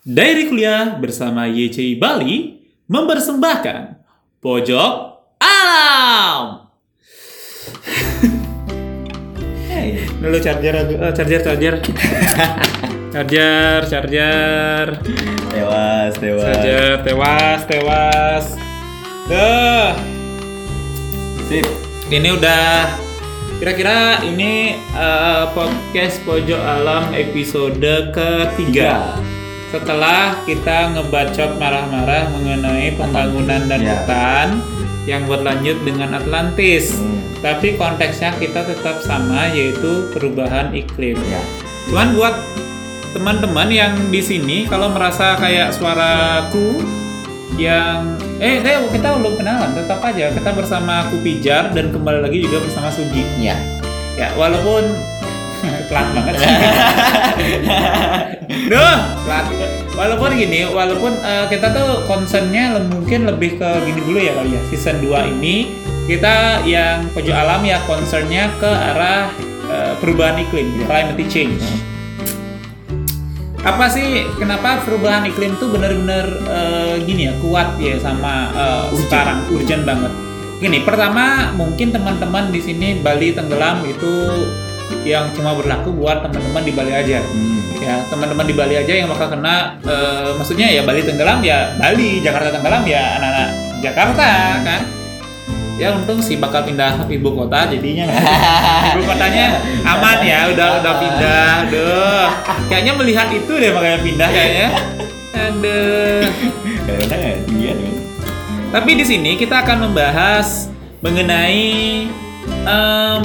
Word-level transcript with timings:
Diary 0.00 0.48
Kuliah 0.48 0.96
bersama 0.96 1.44
YCI 1.44 2.00
Bali 2.00 2.56
mempersembahkan 2.88 4.00
Pojok 4.40 4.92
Alam. 5.36 6.44
Hey. 9.70 10.02
Dulu 10.18 10.36
charger, 10.42 10.76
eh, 10.82 11.12
charger, 11.14 11.40
charger, 11.40 11.74
charger, 13.14 13.80
charger, 13.86 14.86
Tewas, 15.48 16.12
tewas. 16.18 16.44
charger, 16.44 16.90
tewas, 17.00 17.60
tewas. 17.64 18.46
Duh, 19.30 19.94
Sip. 21.48 21.64
ini 22.10 22.28
udah 22.34 22.92
kira-kira 23.56 24.20
ini 24.26 24.74
eh, 24.76 25.44
podcast 25.54 26.18
Pojok 26.26 26.60
Alam 26.60 27.14
episode 27.14 27.80
ketiga. 28.10 29.16
Setelah 29.70 30.34
kita 30.44 30.90
ngebacot 30.98 31.54
marah-marah 31.62 32.26
mengenai 32.34 32.90
pembangunan 32.98 33.70
dan 33.70 33.80
Ya. 33.80 33.94
hutan 34.02 34.48
yang 35.06 35.30
berlanjut 35.30 35.78
dengan 35.86 36.18
Atlantis. 36.18 36.98
Hmm. 36.98 37.22
Tapi 37.40 37.78
konteksnya 37.78 38.34
kita 38.36 38.66
tetap 38.66 39.00
sama 39.00 39.48
yaitu 39.54 40.10
perubahan 40.12 40.74
iklim. 40.74 41.16
Ya. 41.30 41.40
Cuman 41.88 42.18
buat 42.18 42.34
teman-teman 43.14 43.70
yang 43.70 43.94
di 44.10 44.20
sini 44.22 44.66
kalau 44.66 44.90
merasa 44.90 45.34
kayak 45.38 45.74
suaraku 45.74 46.78
yang 47.58 48.14
eh 48.38 48.62
eh 48.62 48.78
kita 48.90 49.18
belum 49.18 49.34
kenalan 49.34 49.74
tetap 49.74 49.98
aja 50.00 50.30
kita 50.30 50.54
bersama 50.54 51.04
aku 51.04 51.18
Pijar 51.18 51.74
dan 51.74 51.90
kembali 51.90 52.22
lagi 52.22 52.42
juga 52.42 52.62
bersama 52.62 52.90
Sugi. 52.90 53.22
Ya. 53.38 53.56
Ya 54.18 54.34
walaupun 54.36 55.09
pelan 55.90 56.06
banget. 56.14 56.34
Duh, 58.70 58.98
pelan. 59.26 59.44
Walaupun 59.98 60.30
gini, 60.38 60.70
walaupun 60.70 61.18
eh, 61.18 61.46
kita 61.50 61.74
tuh 61.74 62.06
concernnya 62.06 62.78
mungkin 62.78 63.26
lebih 63.26 63.58
ke 63.58 63.68
gini 63.82 64.00
dulu 64.06 64.18
ya 64.22 64.32
kali 64.38 64.54
ya. 64.54 64.62
Season 64.70 65.02
2 65.02 65.34
ini 65.36 65.74
kita 66.06 66.64
yang 66.64 67.10
pojok 67.10 67.34
alam 67.34 67.60
ya 67.66 67.82
concernnya 67.84 68.48
ke 68.62 68.70
arah 68.70 69.34
eh, 69.66 69.92
perubahan 69.98 70.38
iklim, 70.40 70.70
climate 70.86 71.26
change. 71.26 71.60
Apa 73.60 73.92
sih 73.92 74.24
kenapa 74.40 74.80
perubahan 74.88 75.28
iklim 75.28 75.52
tuh 75.60 75.68
benar-benar 75.74 76.24
eh, 76.48 76.94
gini 77.04 77.28
ya 77.28 77.34
kuat 77.42 77.76
ya 77.76 77.98
sama 77.98 78.48
eh, 78.54 78.84
sekarang 79.04 79.44
urgent 79.52 79.84
banget. 79.84 80.14
Gini, 80.60 80.84
pertama 80.84 81.56
mungkin 81.56 81.88
teman-teman 81.88 82.52
di 82.52 82.60
sini 82.60 83.00
Bali 83.00 83.32
tenggelam 83.32 83.80
itu 83.88 84.44
yang 85.06 85.32
cuma 85.32 85.56
berlaku 85.56 85.90
buat 85.94 86.22
teman-teman 86.24 86.62
di 86.62 86.72
Bali 86.72 86.92
aja. 86.92 87.18
Hmm. 87.24 87.58
Ya, 87.80 88.04
teman-teman 88.12 88.44
di 88.44 88.52
Bali 88.52 88.76
aja 88.76 88.92
yang 88.92 89.08
bakal 89.08 89.32
kena 89.32 89.80
eh, 89.80 90.36
maksudnya 90.36 90.68
ya 90.68 90.84
Bali 90.84 91.00
tenggelam 91.00 91.40
ya 91.40 91.72
Bali, 91.80 92.20
Jakarta 92.20 92.52
tenggelam 92.52 92.84
ya 92.84 93.16
anak-anak 93.16 93.48
Jakarta 93.80 94.28
kan. 94.60 94.82
Ya 95.80 95.96
untung 95.96 96.20
sih 96.20 96.36
bakal 96.36 96.68
pindah 96.68 97.08
ke 97.08 97.16
ibu 97.16 97.32
kota 97.32 97.72
jadinya. 97.72 98.04
ibu 98.92 99.02
kotanya 99.08 99.64
aman 99.88 100.18
ya, 100.20 100.52
udah 100.52 100.68
udah 100.84 100.94
pindah. 101.00 101.48
Aduh. 101.64 102.28
Kayaknya 102.68 102.92
melihat 103.00 103.28
itu 103.32 103.48
deh 103.48 103.72
makanya 103.72 103.98
pindah 104.04 104.28
kayaknya. 104.28 104.68
Aduh. 105.32 106.28
Tapi 108.70 108.90
di 108.94 109.02
sini 109.02 109.34
kita 109.34 109.66
akan 109.66 109.90
membahas 109.90 110.70
mengenai 111.02 112.06
em, 112.46 113.22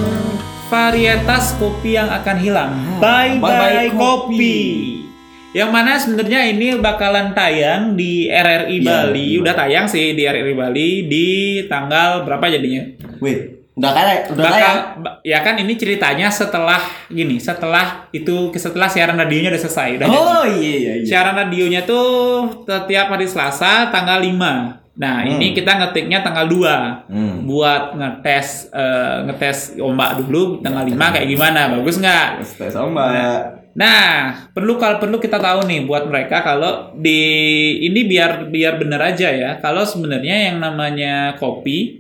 varietas 0.67 1.53
kopi 1.55 1.94
yang 1.94 2.09
akan 2.09 2.38
hilang. 2.38 2.71
Bye 2.97 3.38
bye, 3.38 3.44
Bye-bye 3.44 3.89
kopi. 3.91 3.97
kopi. 3.97 4.59
Yang 5.52 5.69
mana 5.71 5.91
sebenarnya 5.95 6.41
ini 6.45 6.75
bakalan 6.75 7.31
tayang 7.31 7.95
di 7.95 8.27
RRI 8.27 8.75
Iya, 8.77 8.88
Bali. 9.08 9.23
iya. 9.25 9.38
Udah 9.39 9.53
tayang 9.55 9.86
sih 9.88 10.11
di 10.11 10.23
RRI 10.23 10.52
Bali 10.52 10.89
di 11.05 11.27
tanggal 11.66 12.27
berapa 12.27 12.43
jadinya? 12.45 12.83
Wait, 13.17 13.63
udah 13.71 13.88
kayak 13.89 14.20
udah 14.30 14.43
Bakal 14.43 14.76
ba- 14.99 15.17
ya 15.21 15.39
kan 15.39 15.55
ini 15.55 15.73
ceritanya 15.73 16.27
setelah 16.27 16.83
gini, 17.08 17.39
setelah 17.39 18.11
itu 18.11 18.52
setelah 18.53 18.92
siaran 18.92 19.15
radionya 19.15 19.47
udah 19.47 19.61
selesai, 19.61 19.89
udah 19.95 20.05
jadi. 20.05 20.20
Oh 20.20 20.43
iya 20.52 20.76
iya 20.76 20.93
iya. 20.99 21.05
Siaran 21.08 21.36
radionya 21.37 21.87
tuh 21.87 22.08
setiap 22.67 23.08
hari 23.09 23.23
Selasa 23.23 23.87
tanggal 23.89 24.20
5. 24.20 24.83
Nah, 24.95 25.22
Hmm. 25.22 25.36
ini 25.36 25.52
kita 25.52 25.76
ngetiknya 25.76 26.23
tanggal 26.23 26.48
2 26.48 27.04
Hmm. 27.06 27.44
buat 27.44 27.94
ngetes 27.94 28.72
eh, 28.72 29.17
ngetes 29.23 29.76
ombak 29.76 30.23
dulu 30.23 30.60
tanggal 30.60 30.83
5 30.83 31.11
kayak 31.11 31.28
gimana 31.28 31.67
bagus 31.70 32.00
nggak 32.00 32.39
Tes 32.56 32.72
ombak. 32.73 33.11
nah 33.76 34.08
perlu 34.50 34.80
kalau 34.80 34.95
perlu 34.98 35.20
kita 35.20 35.36
tahu 35.36 35.67
nih 35.67 35.83
buat 35.83 36.08
mereka 36.08 36.39
kalau 36.39 36.95
di 36.95 37.20
ini 37.83 38.08
biar 38.08 38.48
biar 38.48 38.80
bener 38.80 39.04
aja 39.04 39.28
ya 39.28 39.60
kalau 39.60 39.83
sebenarnya 39.83 40.48
yang 40.48 40.64
namanya 40.64 41.36
kopi 41.36 42.00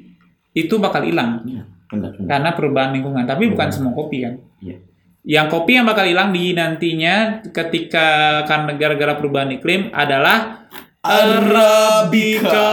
itu 0.49 0.79
bakal 0.79 1.03
hilang 1.03 1.43
Benar, 1.85 2.15
benar. 2.15 2.27
karena 2.31 2.49
perubahan 2.53 2.91
lingkungan 2.91 3.27
tapi 3.27 3.51
bukan 3.51 3.67
semua 3.69 3.91
kopi 3.91 4.23
kan 4.23 4.39
Iya. 4.63 4.79
yang 5.27 5.47
kopi 5.51 5.75
yang 5.75 5.83
bakal 5.83 6.07
hilang 6.07 6.31
di 6.31 6.55
nantinya 6.55 7.43
ketika 7.45 8.07
karena 8.45 8.71
gara-gara 8.73 9.13
perubahan 9.13 9.51
iklim 9.51 9.91
adalah 9.91 10.63
Arabica. 11.05 12.71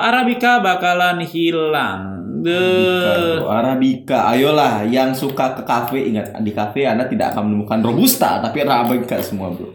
Arabica 0.00 0.52
bakalan 0.60 1.20
hilang. 1.22 2.02
Arabica, 2.44 3.48
Arabica. 3.48 4.18
Ayolah, 4.28 4.74
yang 4.84 5.12
suka 5.12 5.56
ke 5.56 5.62
kafe 5.62 6.08
ingat 6.08 6.36
di 6.38 6.52
kafe 6.52 6.84
Anda 6.84 7.04
tidak 7.04 7.32
akan 7.32 7.48
menemukan 7.48 7.80
robusta, 7.80 8.36
tapi 8.38 8.60
Arabica 8.60 9.16
semua, 9.18 9.48
Bro. 9.48 9.68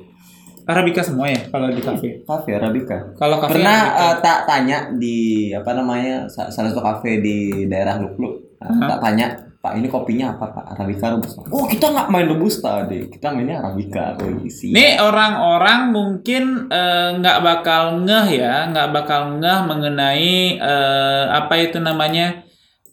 Arabica 0.65 1.01
semua 1.01 1.25
ya 1.25 1.49
kalau 1.49 1.65
di 1.67 1.81
kafe. 1.81 2.21
Kafe 2.21 2.53
Arabica. 2.53 3.17
Kalau 3.17 3.41
kafe 3.41 3.57
Pernah 3.57 3.73
Arabica. 3.89 4.05
eh, 4.05 4.15
tak 4.21 4.39
tanya 4.45 4.77
di 4.93 5.17
apa 5.49 5.71
namanya 5.73 6.29
sa- 6.29 6.53
salah 6.53 6.69
satu 6.69 6.85
kafe 6.85 7.17
di 7.19 7.37
daerah 7.65 7.97
Lukluk. 7.97 8.53
Hah? 8.61 8.85
tak 8.85 8.99
tanya, 9.01 9.33
Pak 9.59 9.75
ini 9.75 9.91
kopinya 9.91 10.31
apa 10.31 10.55
Pak? 10.55 10.65
Arabica 10.71 11.11
robusta. 11.11 11.43
Oh 11.51 11.67
kita 11.67 11.91
nggak 11.91 12.07
main 12.07 12.31
robusta 12.31 12.87
deh, 12.87 13.11
kita 13.11 13.35
mainnya 13.35 13.59
Arabica. 13.59 14.15
Oh, 14.15 14.39
isi. 14.39 14.71
Nih 14.71 14.95
orang-orang 15.03 15.91
mungkin 15.91 16.71
eh, 16.71 17.09
nggak 17.19 17.43
bakal 17.43 17.99
ngeh 18.07 18.39
ya, 18.39 18.71
nggak 18.71 18.87
bakal 18.95 19.35
ngeh 19.35 19.59
mengenai 19.67 20.55
eh, 20.55 21.23
apa 21.27 21.59
itu 21.59 21.75
namanya, 21.83 22.39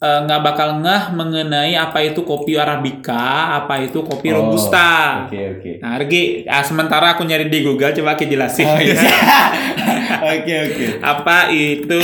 eh, 0.03 0.19
nggak 0.27 0.43
bakal 0.43 0.83
ngeh 0.83 1.15
mengenai 1.15 1.79
apa 1.79 2.03
itu 2.03 2.27
kopi 2.27 2.59
arabica, 2.59 3.63
apa 3.63 3.87
itu 3.87 4.03
kopi 4.03 4.35
Oh, 4.35 4.51
robusta. 4.51 5.23
Oke 5.31 5.39
oke. 5.63 5.71
Nah, 5.79 6.03
Regi, 6.03 6.43
ah, 6.51 6.67
sementara 6.67 7.15
aku 7.15 7.23
nyari 7.23 7.47
di 7.47 7.63
Google, 7.63 7.95
coba 7.95 8.19
aku 8.19 8.27
jelasin. 8.27 8.67
Oh, 8.67 8.75
iya. 8.83 8.99
Oke 10.23 10.55
oke. 10.55 10.85
apa 11.03 11.39
itu 11.53 11.99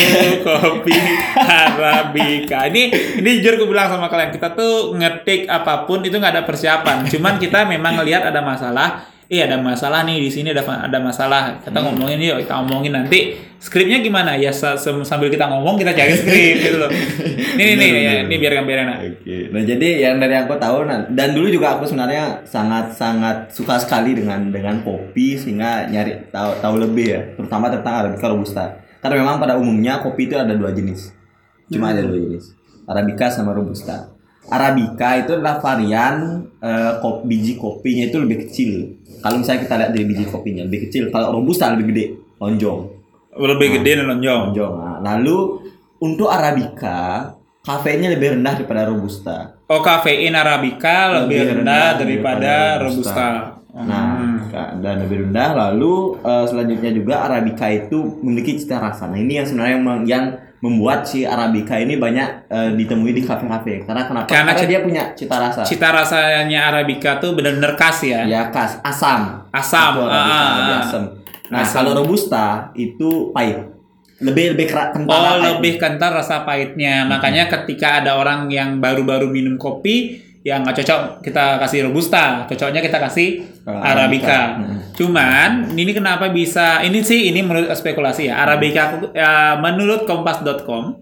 kopi 0.44 0.96
arabica 1.36 2.68
ini 2.68 2.92
ini 3.20 3.30
jujur 3.40 3.60
aku 3.60 3.66
bilang 3.70 3.88
sama 3.88 4.08
kalian 4.08 4.32
kita 4.34 4.52
tuh 4.52 4.96
ngetik 4.96 5.48
apa 5.48 5.84
pun 5.84 6.02
itu 6.02 6.16
nggak 6.16 6.40
ada 6.40 6.44
persiapan 6.44 7.08
cuman 7.08 7.40
kita 7.40 7.64
memang 7.68 8.00
ngelihat 8.00 8.28
ada 8.28 8.40
masalah 8.42 9.11
iya 9.32 9.48
ada 9.48 9.56
masalah 9.64 10.04
nih 10.04 10.20
di 10.20 10.28
sini 10.28 10.52
ada 10.52 10.60
ada 10.60 10.98
masalah 11.00 11.56
kita 11.64 11.72
Hmm. 11.72 11.96
ngomongin 11.96 12.20
yuk 12.20 12.44
kita 12.44 12.52
ngomongin 12.60 12.92
nanti 12.92 13.32
skripnya 13.56 14.04
gimana 14.04 14.36
ya 14.36 14.52
sambil 14.52 15.32
kita 15.32 15.48
ngomong 15.48 15.80
kita 15.80 15.96
cari 15.96 16.12
skrip 16.12 16.56
gitu 16.60 16.76
loh 16.76 16.92
ini 17.62 17.72
nih 17.80 17.88
ya, 17.96 18.12
ini 18.28 18.34
biar 18.36 18.60
biar 18.60 18.78
enak 18.84 18.98
Oke. 19.02 19.48
Nah 19.48 19.62
jadi 19.64 19.88
yang 20.04 20.20
dari 20.20 20.36
aku 20.36 20.52
tahu 20.60 20.84
nah, 20.84 21.08
dan 21.08 21.32
dulu 21.32 21.48
juga 21.48 21.80
aku 21.80 21.88
sebenarnya 21.88 22.44
sangat 22.44 22.92
sangat 22.92 23.48
suka 23.48 23.80
sekali 23.80 24.12
dengan 24.12 24.52
dengan 24.52 24.84
kopi 24.84 25.40
sehingga 25.40 25.88
nyari 25.88 26.28
tahu 26.28 26.60
tahu 26.60 26.74
lebih 26.84 27.06
ya 27.08 27.20
terutama 27.32 27.72
tentang 27.72 28.04
arabica 28.04 28.28
robusta. 28.28 28.64
Karena 29.00 29.24
memang 29.24 29.40
pada 29.40 29.56
umumnya 29.56 30.04
kopi 30.04 30.28
itu 30.28 30.36
ada 30.36 30.52
dua 30.54 30.70
jenis. 30.76 31.10
Cuma 31.72 31.90
ada 31.90 32.04
dua 32.04 32.18
jenis. 32.20 32.52
Arabica 32.86 33.26
sama 33.32 33.54
robusta. 33.56 34.11
Arabica 34.44 35.08
itu 35.16 35.30
adalah 35.32 35.58
varian 35.58 36.14
eh, 36.58 36.92
kop- 36.98 37.22
biji 37.22 37.54
kopinya 37.54 38.04
itu 38.04 38.18
lebih 38.18 38.46
kecil. 38.46 38.70
Kalau 39.18 39.38
misalnya 39.38 39.60
kita 39.62 39.74
lihat 39.76 39.90
dari 39.90 40.04
biji 40.04 40.24
kopinya 40.26 40.62
lebih 40.62 40.88
kecil. 40.88 41.08
Kalau 41.08 41.30
robusta 41.32 41.70
lebih 41.70 41.86
gede, 41.88 42.04
lonjong. 42.36 42.80
lebih 43.32 43.80
gede 43.80 43.90
dan 43.96 44.06
lonjong 44.08 44.40
Lonjong. 44.50 44.74
Nah, 44.76 44.96
lalu 45.00 45.38
untuk 45.98 46.28
arabica 46.28 47.32
kafeinnya 47.60 48.10
lebih 48.10 48.36
rendah 48.36 48.54
daripada 48.54 48.82
robusta. 48.84 49.36
oh 49.64 49.80
kafein 49.80 50.34
arabica 50.34 51.24
lebih, 51.24 51.38
Lebih 51.40 51.50
rendah, 51.56 51.56
rendah 51.56 51.88
daripada, 51.96 52.52
daripada 52.52 52.82
robusta, 52.82 53.24
robusta. 53.24 53.60
Nah, 53.72 54.04
Hmm. 54.52 54.84
dan 54.84 54.94
lebih 55.00 55.16
rendah. 55.24 55.48
Lalu 55.56 55.92
eh, 56.20 56.44
selanjutnya 56.44 56.90
juga 56.92 57.14
arabica 57.22 57.66
itu 57.68 58.20
memiliki 58.20 58.58
cita 58.58 58.76
rasa. 58.76 59.06
Nah, 59.06 59.16
ini 59.16 59.40
yang 59.40 59.46
sebenarnya 59.48 59.78
mem- 59.78 60.04
yang 60.04 60.24
membuat 60.62 61.02
si 61.02 61.26
arabica 61.26 61.74
ini 61.74 61.98
banyak 61.98 62.46
eh, 62.46 62.70
ditemui 62.78 63.10
di 63.10 63.22
kafe-kafe. 63.26 63.82
Karena 63.82 64.06
kenapa? 64.06 64.30
Karena 64.30 64.54
Karena, 64.54 64.70
dia 64.70 64.80
punya 64.80 65.02
cita 65.18 65.36
rasa. 65.42 65.60
cita 65.66 65.90
rasanya 65.90 66.70
arabica 66.70 67.18
tuh 67.18 67.34
benar-benar 67.34 67.74
khas 67.74 68.06
ya 68.06 68.22
ya 68.22 68.46
khas 68.54 68.78
asam. 68.86 69.42
Asam, 69.50 69.92
Itu 69.98 70.06
arabica, 70.06 70.38
ah, 70.38 70.54
ah, 70.54 70.80
asam. 70.86 71.04
Nah, 71.52 71.60
Asam. 71.66 71.74
kalau 71.82 71.90
robusta 72.00 72.70
itu 72.78 73.34
pahit. 73.34 73.58
Lebih 74.22 74.54
lebih 74.54 74.70
kental. 74.70 75.10
Oh 75.10 75.18
pahit. 75.36 75.42
lebih 75.50 75.72
kental 75.82 76.10
rasa 76.14 76.46
pahitnya. 76.46 77.10
Makanya 77.10 77.50
ketika 77.50 77.98
ada 78.00 78.14
orang 78.16 78.46
yang 78.46 78.78
baru-baru 78.78 79.26
minum 79.28 79.58
kopi 79.58 80.22
yang 80.42 80.66
nggak 80.66 80.82
cocok 80.82 81.22
kita 81.22 81.62
kasih 81.62 81.86
robusta, 81.86 82.46
cocoknya 82.50 82.82
kita 82.82 82.98
kasih 82.98 83.28
arabica. 83.62 83.86
Arabica. 83.94 84.40
Hmm. 84.58 84.78
Cuman 84.98 85.50
ini 85.78 85.92
kenapa 85.94 86.34
bisa 86.34 86.82
ini 86.82 86.98
sih 87.06 87.30
ini 87.30 87.46
menurut 87.46 87.70
spekulasi 87.70 88.26
ya. 88.26 88.42
Arabica 88.42 88.98
ya, 89.14 89.56
menurut 89.62 90.02
kompas.com 90.02 90.98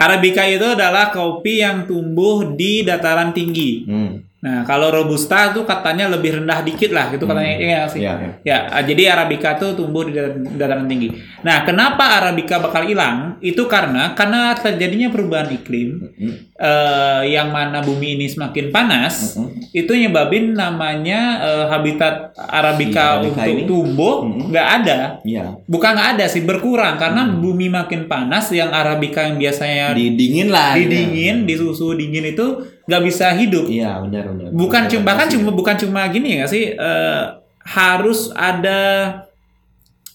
Arabica 0.00 0.48
itu 0.48 0.64
adalah 0.64 1.12
kopi 1.12 1.60
yang 1.60 1.84
tumbuh 1.84 2.56
di 2.56 2.80
dataran 2.80 3.36
tinggi. 3.36 3.84
Hmm. 3.84 4.29
Nah, 4.40 4.64
kalau 4.64 4.88
robusta 4.88 5.52
tuh 5.52 5.68
katanya 5.68 6.08
lebih 6.08 6.40
rendah 6.40 6.64
dikit 6.64 6.96
lah, 6.96 7.12
gitu 7.12 7.28
katanya 7.28 7.60
iya 7.60 7.80
sih. 7.84 8.00
Iya, 8.00 8.12
iya. 8.16 8.32
Ya, 8.40 8.56
ah, 8.72 8.80
jadi 8.80 9.12
arabica 9.12 9.52
tuh 9.54 9.76
tumbuh 9.76 10.08
di 10.08 10.16
dat- 10.16 10.32
dataran 10.56 10.88
tinggi. 10.88 11.12
Nah, 11.44 11.60
kenapa 11.60 12.16
arabica 12.16 12.56
bakal 12.56 12.88
hilang? 12.88 13.36
Itu 13.44 13.68
karena 13.68 14.16
karena 14.16 14.56
terjadinya 14.56 15.12
perubahan 15.12 15.52
iklim 15.52 15.88
Hmm. 16.16 16.34
eh, 16.56 17.22
yang 17.32 17.52
mana 17.52 17.84
bumi 17.84 18.16
ini 18.16 18.28
semakin 18.28 18.72
panas, 18.72 19.36
Hmm. 19.36 19.52
itu 19.72 19.92
nyebabin 19.92 20.56
namanya 20.56 21.20
eh, 21.40 21.64
habitat 21.68 22.32
arabica 22.32 23.20
Si 23.20 23.20
Arabica 23.20 23.44
untuk 23.44 23.56
ini? 23.60 23.68
tumbuh 23.68 24.16
Hmm. 24.24 24.48
nggak 24.48 24.68
ada. 24.80 24.98
Iya. 25.20 25.44
Bukan 25.68 25.90
nggak 25.92 26.08
ada 26.16 26.24
sih, 26.24 26.40
berkurang 26.40 26.96
karena 26.96 27.28
bumi 27.28 27.68
makin 27.68 28.08
panas 28.08 28.48
yang 28.50 28.72
arabica 28.72 29.20
yang 29.20 29.36
biasanya 29.36 29.92
Di 29.92 30.16
dingin 30.16 30.48
lah. 30.48 30.72
di 30.72 30.88
gitu. 30.88 30.92
dingin, 30.96 31.36
di 31.44 31.54
suhu 31.56 31.92
dingin 31.92 32.32
itu 32.32 32.79
nggak 32.90 33.02
bisa 33.06 33.30
hidup 33.38 33.70
Iya, 33.70 34.02
benar 34.02 34.34
benar. 34.34 34.50
bukan 34.50 34.82
cuma 34.90 35.02
bahkan 35.06 35.30
cuma 35.30 35.54
bukan 35.54 35.76
cuma 35.78 36.02
gini 36.10 36.42
ya 36.42 36.50
sih 36.50 36.74
eh, 36.74 37.22
harus 37.62 38.34
ada 38.34 38.80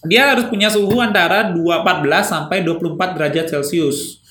dia 0.04 0.30
harus 0.30 0.46
punya 0.46 0.68
suhu 0.68 1.00
antara 1.00 1.50
214 1.50 2.22
sampai 2.22 2.62
24 2.62 3.16
derajat 3.18 3.46
Celcius. 3.50 4.22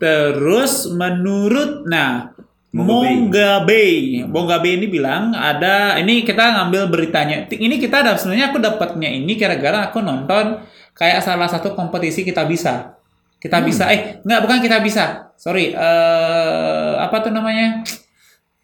Terus 0.00 0.88
menurut 0.88 1.84
nah 1.84 2.32
Mongabe. 2.68 3.08
Mongabe, 3.32 3.84
Mongabe 4.28 4.68
ini 4.76 4.86
bilang 4.88 5.32
ada 5.32 5.96
ini 5.96 6.20
kita 6.24 6.60
ngambil 6.60 6.92
beritanya. 6.92 7.48
Ini 7.48 7.76
kita 7.80 8.04
ada 8.04 8.12
sebenarnya 8.16 8.52
aku 8.52 8.60
dapatnya 8.60 9.08
ini 9.08 9.36
gara-gara 9.40 9.88
aku 9.88 10.04
nonton 10.04 10.60
kayak 10.92 11.24
salah 11.24 11.48
satu 11.48 11.72
kompetisi 11.72 12.24
kita 12.24 12.44
bisa. 12.44 12.97
Kita 13.38 13.62
bisa 13.62 13.86
eh 13.94 14.18
nggak 14.26 14.40
bukan 14.42 14.58
kita 14.58 14.82
bisa. 14.82 15.34
Sorry, 15.38 15.70
eh 15.70 16.92
apa 16.98 17.22
tuh 17.22 17.30
namanya? 17.30 17.86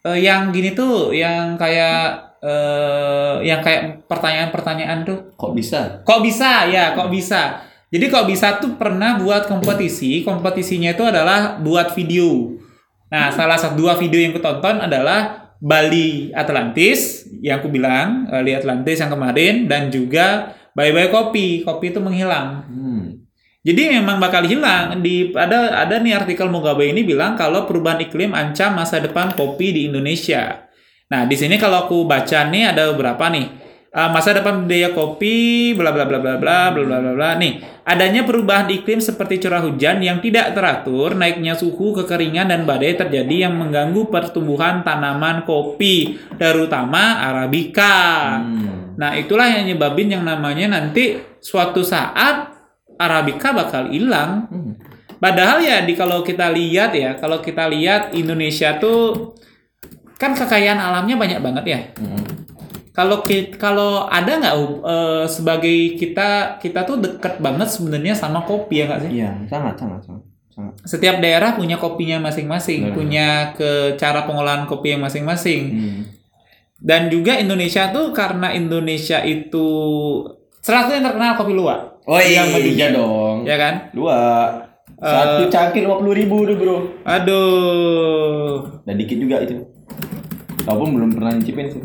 Eh, 0.05 0.19
yang 0.21 0.51
gini 0.51 0.75
tuh 0.75 1.15
yang 1.15 1.55
kayak 1.55 2.35
eh 2.45 3.35
yang 3.47 3.63
kayak 3.63 4.05
pertanyaan-pertanyaan 4.11 5.07
tuh 5.07 5.33
kok 5.39 5.55
bisa? 5.55 6.03
Kok 6.03 6.21
bisa? 6.21 6.67
Ya, 6.69 6.93
kok 6.93 7.09
bisa? 7.09 7.65
Jadi 7.95 8.11
kok 8.11 8.27
bisa 8.27 8.59
tuh 8.59 8.75
pernah 8.75 9.15
buat 9.23 9.47
kompetisi. 9.47 10.27
Kompetisinya 10.27 10.91
itu 10.91 11.07
adalah 11.07 11.63
buat 11.63 11.95
video. 11.95 12.59
Nah, 13.07 13.31
salah 13.31 13.55
satu 13.55 13.79
dua 13.79 13.95
video 13.95 14.19
yang 14.19 14.35
kutonton 14.35 14.83
adalah 14.83 15.55
Bali 15.63 16.35
Atlantis 16.35 17.31
yang 17.39 17.63
aku 17.63 17.71
bilang, 17.71 18.27
Bali 18.27 18.51
Atlantis 18.51 18.99
yang 18.99 19.15
kemarin 19.15 19.71
dan 19.71 19.95
juga 19.95 20.53
Bye 20.75 20.91
Bye 20.91 21.09
Kopi. 21.15 21.63
Kopi 21.63 21.95
itu 21.95 22.03
menghilang. 22.03 22.67
Hmm. 22.67 22.94
Jadi 23.65 23.97
memang 23.97 24.21
bakal 24.21 24.45
hilang. 24.45 25.01
Di 25.01 25.33
ada 25.33 25.89
ada 25.89 25.97
nih 25.97 26.13
artikel 26.13 26.53
Mugabe 26.53 26.93
ini 26.93 27.01
bilang 27.01 27.33
kalau 27.33 27.65
perubahan 27.65 28.05
iklim 28.05 28.37
ancam 28.37 28.77
masa 28.77 29.01
depan 29.01 29.33
kopi 29.33 29.73
di 29.73 29.81
Indonesia. 29.89 30.69
Nah, 31.09 31.25
di 31.25 31.33
sini 31.33 31.57
kalau 31.57 31.89
aku 31.89 32.05
baca 32.05 32.45
nih 32.53 32.77
ada 32.77 32.93
beberapa 32.93 33.33
nih. 33.33 33.65
Uh, 33.95 34.11
masa 34.11 34.35
depan 34.35 34.67
budaya 34.67 34.91
kopi, 34.91 35.71
bla 35.79 35.95
bla 35.95 36.03
bla 36.03 36.19
bla 36.19 36.35
bla 36.35 36.75
bla 36.75 36.83
bla 36.83 36.99
bla 36.99 37.13
bla. 37.15 37.31
Nih, 37.39 37.63
adanya 37.87 38.27
perubahan 38.27 38.67
iklim 38.67 38.99
seperti 38.99 39.39
curah 39.39 39.63
hujan 39.63 40.03
yang 40.03 40.19
tidak 40.19 40.51
teratur, 40.51 41.15
naiknya 41.15 41.55
suhu, 41.55 41.95
kekeringan 42.03 42.51
dan 42.51 42.67
badai 42.67 42.99
terjadi 42.99 43.47
yang 43.47 43.55
mengganggu 43.55 44.11
pertumbuhan 44.11 44.83
tanaman 44.83 45.47
kopi, 45.47 46.19
terutama 46.35 47.23
arabica. 47.23 48.43
Hmm. 48.43 48.99
Nah, 48.99 49.15
itulah 49.15 49.47
yang 49.47 49.71
nyebabin 49.71 50.11
yang 50.11 50.27
namanya 50.27 50.75
nanti 50.75 51.15
suatu 51.39 51.87
saat 51.87 52.54
Arabica 52.99 53.55
bakal 53.55 53.91
hilang. 53.91 54.47
Hmm. 54.51 54.73
Padahal 55.19 55.63
ya 55.65 55.83
di 55.83 55.97
kalau 55.97 56.21
kita 56.21 56.53
lihat 56.53 56.93
ya, 56.93 57.17
kalau 57.17 57.41
kita 57.41 57.71
lihat 57.71 58.13
Indonesia 58.13 58.77
tuh 58.77 59.33
kan 60.21 60.37
kekayaan 60.37 60.79
alamnya 60.79 61.17
banyak 61.17 61.41
banget 61.41 61.65
ya. 61.65 61.81
Hmm. 61.99 62.23
Kalau 62.95 63.27
kalau 63.59 64.07
ada 64.07 64.39
nggak 64.39 64.57
eh, 64.87 65.25
sebagai 65.27 65.99
kita 65.99 66.63
kita 66.63 66.87
tuh 66.87 67.03
deket 67.03 67.43
banget 67.43 67.67
sebenarnya 67.67 68.15
sama 68.15 68.47
kopi 68.47 68.83
ya 68.83 68.85
nggak 68.87 69.01
sih? 69.03 69.11
Iya, 69.19 69.31
sangat 69.51 69.75
sangat 69.75 70.01
sangat. 70.07 70.23
sangat. 70.55 70.75
Setiap 70.87 71.19
daerah 71.19 71.59
punya 71.59 71.75
kopinya 71.75 72.23
masing-masing, 72.23 72.91
Benar. 72.91 72.95
punya 72.95 73.29
ke 73.59 73.99
cara 73.99 74.23
pengolahan 74.23 74.71
kopi 74.71 74.95
yang 74.95 75.03
masing-masing. 75.03 75.63
Hmm. 75.75 76.01
Dan 76.79 77.09
juga 77.11 77.35
Indonesia 77.41 77.91
tuh 77.91 78.15
karena 78.15 78.53
Indonesia 78.55 79.25
itu 79.25 79.67
salah 80.61 80.87
satu 80.87 80.95
yang 80.95 81.07
terkenal 81.09 81.35
kopi 81.35 81.53
luwak. 81.57 81.94
Oh 82.05 82.21
iya, 82.21 82.45
Yang 82.45 82.49
mendunia. 82.53 82.73
iya 82.77 82.87
dong. 82.93 83.37
Ya 83.49 83.57
kan? 83.57 83.75
Dua. 83.97 84.21
Satu 84.95 85.49
cangkir 85.49 85.85
lima 85.85 86.01
puluh 86.01 86.15
ribu 86.17 86.45
tuh 86.45 86.57
bro. 86.57 86.77
Aduh. 87.05 88.85
Dan 88.85 88.95
dikit 88.97 89.17
juga 89.17 89.41
itu. 89.41 89.57
Walaupun 90.65 90.97
belum 90.97 91.11
pernah 91.17 91.33
nyicipin 91.37 91.69
sih. 91.69 91.83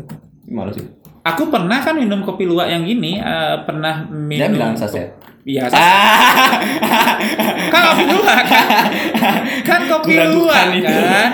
Malu 0.48 0.72
sih. 0.72 0.84
Aku 1.20 1.52
pernah 1.52 1.84
kan 1.84 2.00
minum 2.00 2.24
kopi 2.24 2.48
luwak 2.48 2.72
yang 2.72 2.88
gini, 2.88 3.20
eh, 3.20 3.56
pernah 3.68 4.08
minum. 4.08 4.40
Dia 4.40 4.48
bilang 4.48 4.72
saset. 4.72 5.12
Iya, 5.40 5.68
kan 7.72 7.80
kopi 7.92 8.04
luwak 8.08 8.42
kan? 8.44 8.66
Kan 9.64 9.80
kopi 9.88 10.14
luwak 10.16 10.66
kan? 10.80 11.30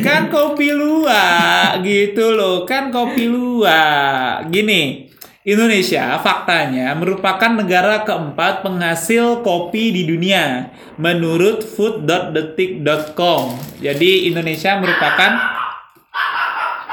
Kan 0.00 0.22
kopi 0.28 0.68
luwak 0.72 1.80
gitu 1.80 2.32
loh, 2.32 2.64
kan 2.64 2.88
kopi 2.88 3.28
luwak. 3.28 4.48
Gini, 4.48 5.05
Indonesia 5.46 6.18
faktanya 6.18 6.90
merupakan 6.98 7.46
negara 7.54 8.02
keempat 8.02 8.66
penghasil 8.66 9.46
kopi 9.46 9.94
di 9.94 10.02
dunia 10.02 10.74
menurut 10.98 11.62
food.detik.com. 11.62 13.54
Jadi 13.78 14.26
Indonesia 14.26 14.74
merupakan 14.82 15.32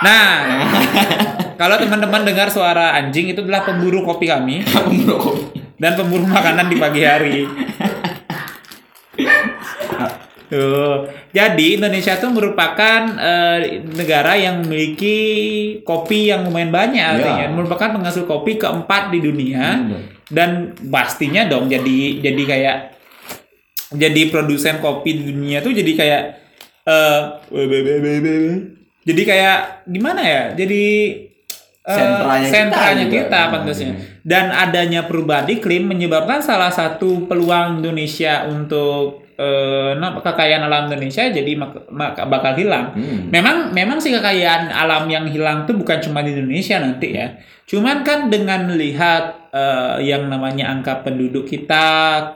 Nah, 0.03 0.29
kalau 1.61 1.81
teman-teman 1.81 2.27
dengar 2.27 2.53
suara 2.53 2.93
anjing 2.93 3.33
itu 3.33 3.41
adalah 3.41 3.65
pemburu 3.65 4.05
kopi 4.05 4.29
kami 4.29 4.61
Bro 5.01 5.17
kopi. 5.17 5.63
dan 5.81 5.97
pemburu 5.97 6.29
makanan 6.29 6.69
di 6.69 6.77
pagi 6.77 7.01
hari. 7.01 7.49
Tuh. 10.53 11.09
Jadi 11.31 11.81
Indonesia 11.81 12.13
itu 12.13 12.27
merupakan 12.29 12.99
eh, 13.17 13.59
negara 13.89 14.37
yang 14.37 14.61
memiliki 14.61 15.17
kopi 15.81 16.29
yang 16.29 16.45
lumayan 16.45 16.69
banyak 16.69 17.01
artinya. 17.01 17.45
Ya. 17.45 17.49
Merupakan 17.49 17.89
penghasil 17.91 18.23
kopi 18.23 18.55
keempat 18.55 19.09
di 19.09 19.19
dunia 19.19 19.65
Hmm. 19.73 20.05
dan 20.29 20.49
pastinya 20.87 21.43
dong 21.43 21.65
jadi 21.67 22.21
jadi 22.21 22.43
kayak 22.45 22.77
jadi 23.93 24.21
produsen 24.29 24.77
kopi 24.77 25.13
di 25.13 25.23
dunia 25.29 25.59
tuh 25.59 25.69
jadi 25.69 25.91
kayak 25.93 26.21
eh 26.83 27.19
jadi 29.03 29.21
kayak 29.23 29.57
gimana 29.85 30.21
ya? 30.21 30.41
Jadi 30.53 30.83
eh, 31.83 31.91
Sentranya 31.91 32.47
kita 32.47 32.55
sentranya 32.55 33.03
juga. 33.03 33.15
kita, 33.17 33.39
Hmm. 33.41 33.51
pantasnya. 33.51 33.91
Dan 34.23 34.45
adanya 34.49 35.01
perubahan 35.03 35.47
iklim 35.49 35.83
menyebabkan 35.83 36.39
salah 36.39 36.71
satu 36.71 37.27
peluang 37.27 37.83
Indonesia 37.83 38.47
untuk 38.47 39.22
eh, 39.35 39.91
kekayaan 39.97 40.63
alam 40.65 40.89
Indonesia 40.89 41.27
jadi 41.29 41.51
mak- 41.57 41.89
mak- 41.89 42.25
bakal 42.29 42.53
hilang. 42.57 42.93
Hmm. 42.93 43.29
Memang 43.29 43.73
memang 43.73 43.97
sih 43.97 44.13
kekayaan 44.13 44.71
alam 44.71 45.09
yang 45.09 45.25
hilang 45.27 45.65
tuh 45.65 45.77
bukan 45.77 45.99
cuma 46.01 46.21
di 46.21 46.33
Indonesia 46.33 46.79
nanti 46.79 47.13
ya. 47.13 47.37
Cuman 47.63 48.03
kan 48.05 48.27
dengan 48.31 48.67
melihat 48.69 49.49
eh, 49.53 50.03
yang 50.07 50.27
namanya 50.27 50.73
angka 50.73 51.05
penduduk 51.05 51.45
kita, 51.45 51.87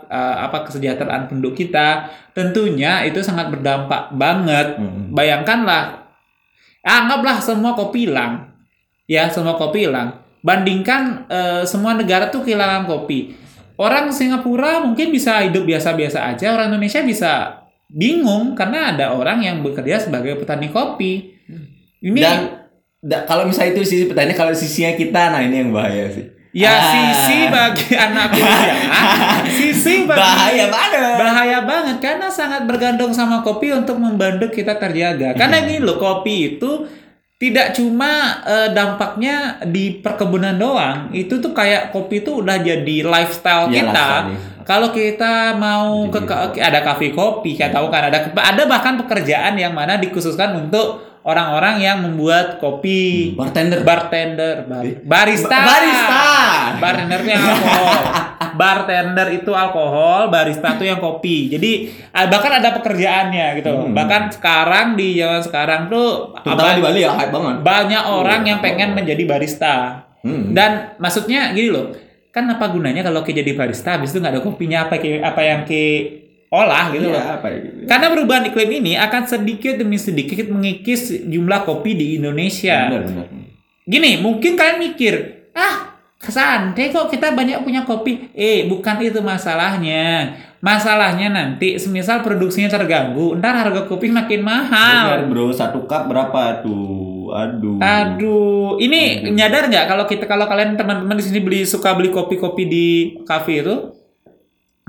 eh, 0.08 0.36
apa 0.44 0.68
kesejahteraan 0.68 1.32
penduduk 1.32 1.58
kita, 1.58 2.10
tentunya 2.36 3.02
itu 3.08 3.24
sangat 3.26 3.50
berdampak 3.50 4.14
banget. 4.14 4.78
Hmm. 4.78 5.12
Bayangkanlah, 5.16 6.06
anggaplah 6.86 7.42
semua 7.42 7.74
kopi 7.74 8.08
hilang, 8.08 8.54
ya 9.10 9.28
semua 9.32 9.58
kopi 9.58 9.90
hilang. 9.90 10.24
Bandingkan 10.46 11.28
eh, 11.28 11.64
semua 11.66 11.98
negara 11.98 12.30
tuh 12.30 12.46
kehilangan 12.46 12.86
kopi. 12.86 13.47
Orang 13.78 14.10
Singapura 14.10 14.82
mungkin 14.82 15.10
bisa 15.10 15.40
hidup 15.40 15.64
biasa-biasa 15.64 16.28
aja, 16.28 16.52
orang 16.52 16.70
Indonesia 16.72 17.02
bisa 17.02 17.32
bingung 17.88 18.52
karena 18.52 18.92
ada 18.92 19.14
orang 19.14 19.40
yang 19.40 19.62
bekerja 19.62 20.02
sebagai 20.02 20.36
petani 20.36 20.68
kopi. 20.68 21.38
Ini 22.00 22.18
Dan 22.18 22.38
da- 23.00 23.24
kalau 23.24 23.46
misalnya 23.46 23.74
itu 23.74 23.86
sisi 23.88 24.06
petani, 24.06 24.34
kalau 24.34 24.52
sisinya 24.52 24.92
kita, 24.92 25.30
nah 25.30 25.40
ini 25.40 25.56
yang 25.60 25.72
bahaya 25.72 26.10
sih. 26.10 26.26
ya 26.50 26.74
Ah. 26.74 26.82
sisi 26.90 27.38
bagi 27.48 27.94
anak 28.08 28.28
kuliah, 28.32 28.78
sisi 29.54 29.94
bagi 30.04 30.18
bahaya 30.18 30.66
banget. 30.68 31.16
bahaya 31.16 31.60
banget 31.62 31.98
karena 32.00 32.28
sangat 32.28 32.66
bergantung 32.66 33.14
sama 33.14 33.40
kopi 33.40 33.70
untuk 33.72 33.96
membantu 33.96 34.50
kita 34.50 34.74
terjaga. 34.74 35.32
Karena 35.32 35.62
gini 35.62 35.78
loh, 35.80 35.96
kopi 35.96 36.58
itu 36.58 36.90
tidak 37.38 37.72
cuma 37.72 38.12
eh, 38.44 38.70
dampaknya 38.74 39.36
di 39.64 40.02
perkebunan 40.02 40.58
doang, 40.58 41.14
itu 41.14 41.38
tuh 41.38 41.54
kayak 41.54 41.90
kopi 41.90 42.20
itu 42.20 42.42
udah 42.42 42.58
jadi 42.58 43.06
lifestyle 43.06 43.70
Iya, 43.70 43.76
kita. 43.86 43.94
lifestyle, 43.94 44.26
iya. 44.28 44.40
Kalau 44.64 44.90
kita 44.90 45.34
mau 45.56 46.12
ke, 46.12 46.20
Jadi- 46.20 46.52
ke- 46.52 46.60
ada 46.60 46.82
kafe 46.82 47.14
kopi, 47.14 47.56
kayak 47.56 47.72
tahu 47.72 47.88
kan 47.88 48.10
ada 48.10 48.20
ada 48.28 48.64
bahkan 48.66 48.98
pekerjaan 48.98 49.56
yang 49.56 49.72
mana 49.72 49.96
dikhususkan 49.96 50.60
untuk 50.60 51.00
orang-orang 51.24 51.78
yang 51.78 51.98
membuat 52.02 52.58
kopi. 52.58 53.32
Bartender. 53.32 53.86
Bartender, 53.86 54.66
bar- 54.66 55.04
barista. 55.06 55.48
Ba- 55.54 55.68
barista. 55.68 56.24
Bartender 56.80 57.20
itu 57.22 57.30
yang 57.30 57.44
alkohol. 57.44 58.02
Bartender 58.58 59.30
itu 59.32 59.54
alkohol, 59.54 60.28
barista 60.28 60.74
itu 60.74 60.84
yang 60.84 60.98
kopi. 60.98 61.48
Jadi 61.48 61.72
ah, 62.12 62.26
bahkan 62.26 62.52
ada 62.52 62.74
pekerjaannya 62.74 63.46
gitu. 63.56 63.70
Hmm. 63.70 63.94
Bahkan 63.94 64.22
sekarang 64.34 64.86
di 64.94 65.16
zaman 65.16 65.40
sekarang 65.40 65.82
tuh 65.88 66.34
apa- 66.36 66.74
di 66.74 66.82
Bali 66.82 67.00
ya 67.00 67.14
hype 67.14 67.30
banget. 67.30 67.56
banyak 67.62 68.04
orang 68.04 68.42
yang 68.44 68.60
Oh. 68.60 68.66
pengen 68.66 68.90
menjadi 68.92 69.24
barista. 69.24 69.76
Hmm. 70.20 70.52
Dan 70.52 70.98
maksudnya 70.98 71.54
gini 71.54 71.70
loh, 71.70 71.94
kan 72.28 72.44
apa 72.48 72.68
gunanya 72.68 73.00
kalau 73.02 73.22
kita 73.22 73.40
jadi 73.40 73.54
barista 73.54 73.96
habis 73.96 74.10
itu 74.10 74.18
nggak 74.18 74.34
ada 74.34 74.42
kopinya 74.42 74.84
apa 74.84 74.98
ki- 74.98 75.22
apa 75.22 75.42
yang 75.42 75.62
ki 75.62 75.86
olah 76.48 76.90
gitu 76.90 77.08
loh. 77.08 77.16
Iya, 77.16 77.38
apa 77.38 77.48
ya 77.48 77.58
gitu. 77.62 77.78
Karena 77.86 78.06
perubahan 78.08 78.44
iklim 78.46 78.72
ini 78.78 78.94
akan 78.96 79.22
sedikit 79.24 79.74
demi 79.76 79.96
sedikit 79.96 80.48
mengikis 80.48 81.12
jumlah 81.22 81.62
kopi 81.62 81.92
di 81.94 82.08
Indonesia. 82.16 82.88
Benar, 82.88 83.04
benar. 83.06 83.28
Gini, 83.84 84.12
mungkin 84.18 84.56
kalian 84.56 84.80
mikir, 84.82 85.14
ah 85.54 85.87
santai 86.30 86.92
kok 86.92 87.10
kita 87.10 87.34
banyak 87.34 87.64
punya 87.64 87.84
kopi. 87.84 88.32
Eh, 88.36 88.68
bukan 88.68 89.00
itu 89.04 89.20
masalahnya. 89.24 90.36
Masalahnya 90.58 91.30
nanti, 91.30 91.78
semisal 91.78 92.26
produksinya 92.26 92.66
terganggu, 92.66 93.38
ntar 93.38 93.54
harga 93.54 93.86
kopi 93.86 94.10
makin 94.10 94.42
mahal. 94.42 95.22
Benar, 95.22 95.30
bro, 95.30 95.54
satu 95.54 95.86
cup 95.86 96.10
berapa 96.10 96.66
tuh? 96.66 97.30
Aduh. 97.30 97.78
Aduh, 97.78 98.82
ini 98.82 99.30
nyadar 99.38 99.70
nggak 99.70 99.86
kalau 99.86 100.10
kita 100.10 100.26
kalau 100.26 100.50
kalian 100.50 100.74
teman-teman 100.74 101.14
di 101.14 101.24
sini 101.30 101.40
beli 101.46 101.62
suka 101.62 101.94
beli 101.94 102.10
kopi-kopi 102.10 102.64
di 102.66 102.88
kafe 103.22 103.62
itu, 103.62 103.76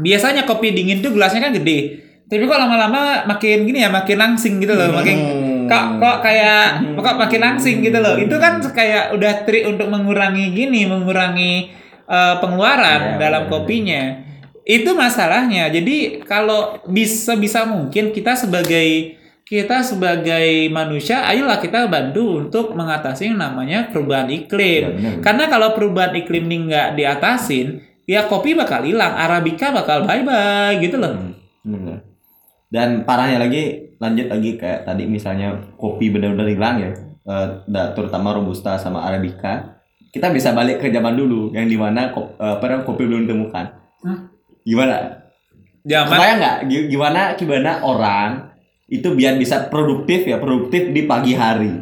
biasanya 0.00 0.48
kopi 0.48 0.72
dingin 0.72 1.04
tuh 1.04 1.12
gelasnya 1.12 1.50
kan 1.50 1.52
gede. 1.52 2.00
Tapi 2.28 2.44
kok 2.48 2.60
lama-lama 2.60 3.28
makin 3.28 3.68
gini 3.68 3.84
ya, 3.84 3.92
makin 3.92 4.16
langsing 4.16 4.64
gitu 4.64 4.72
loh, 4.72 4.88
makin 4.92 5.16
Hmm. 5.18 5.57
Kok 5.68 5.84
kok 6.00 6.16
kayak 6.24 6.82
kok 6.96 7.16
makin 7.20 7.40
langsing 7.44 7.84
gitu 7.84 7.98
loh. 8.00 8.16
Itu 8.16 8.40
kan 8.40 8.58
kayak 8.64 9.14
udah 9.14 9.44
trik 9.44 9.68
untuk 9.68 9.92
mengurangi 9.92 10.50
gini, 10.50 10.88
mengurangi 10.88 11.70
eh, 12.08 12.34
pengeluaran 12.40 13.14
Iya, 13.14 13.18
dalam 13.20 13.42
benar, 13.46 13.52
kopinya. 13.52 14.02
Itu 14.64 14.96
masalahnya. 14.96 15.68
Jadi 15.68 16.24
kalau 16.24 16.80
bisa 16.88 17.36
bisa 17.36 17.64
mungkin 17.68 18.12
kita 18.12 18.36
sebagai 18.36 19.16
kita 19.48 19.80
sebagai 19.80 20.68
manusia, 20.68 21.24
ayolah 21.24 21.56
kita 21.56 21.88
bantu 21.88 22.36
untuk 22.36 22.76
mengatasi 22.76 23.32
yang 23.32 23.40
namanya 23.40 23.88
perubahan 23.88 24.28
iklim. 24.28 25.00
Benar. 25.00 25.24
Karena 25.24 25.44
kalau 25.48 25.72
perubahan 25.72 26.12
iklim 26.20 26.44
ini 26.52 26.68
nggak 26.68 27.00
diatasin, 27.00 27.80
ya 28.04 28.28
kopi 28.28 28.52
bakal 28.52 28.84
hilang, 28.84 29.16
arabica 29.16 29.72
bakal 29.72 30.04
bye 30.04 30.20
bye 30.20 30.76
gitu 30.84 31.00
loh. 31.00 31.16
Hmm. 31.64 32.07
Dan 32.68 33.02
parahnya 33.02 33.40
lagi 33.40 33.96
lanjut 33.96 34.28
lagi 34.28 34.54
kayak 34.54 34.84
tadi 34.84 35.04
misalnya 35.04 35.56
kopi 35.74 36.12
benar-benar 36.12 36.46
hilang 36.46 36.76
ya, 36.78 36.90
eh, 37.24 37.46
da- 37.64 37.90
terutama 37.92 38.30
robusta 38.30 38.76
sama 38.76 39.02
arabica. 39.02 39.80
Kita 40.08 40.28
bisa 40.28 40.52
balik 40.52 40.78
ke 40.78 40.88
zaman 40.88 41.12
dulu 41.12 41.52
yang 41.52 41.64
di 41.64 41.76
mana 41.76 42.12
ko- 42.12 42.32
eh, 42.34 42.54
apa 42.54 42.64
namanya, 42.64 42.84
kopi 42.84 43.02
belum 43.04 43.24
ditemukan. 43.24 43.64
Hah? 44.04 44.18
Gimana? 44.62 44.96
Zaman 45.82 46.12
Kebayang 46.12 46.38
nggak? 46.38 46.56
Gi- 46.66 46.86
Gimana 46.88 47.20
gimana 47.34 47.70
orang 47.80 48.30
itu 48.86 49.08
biar 49.12 49.36
bisa 49.36 49.68
produktif 49.68 50.24
ya 50.24 50.36
produktif 50.36 50.92
di 50.92 51.02
pagi 51.04 51.32
hari. 51.32 51.72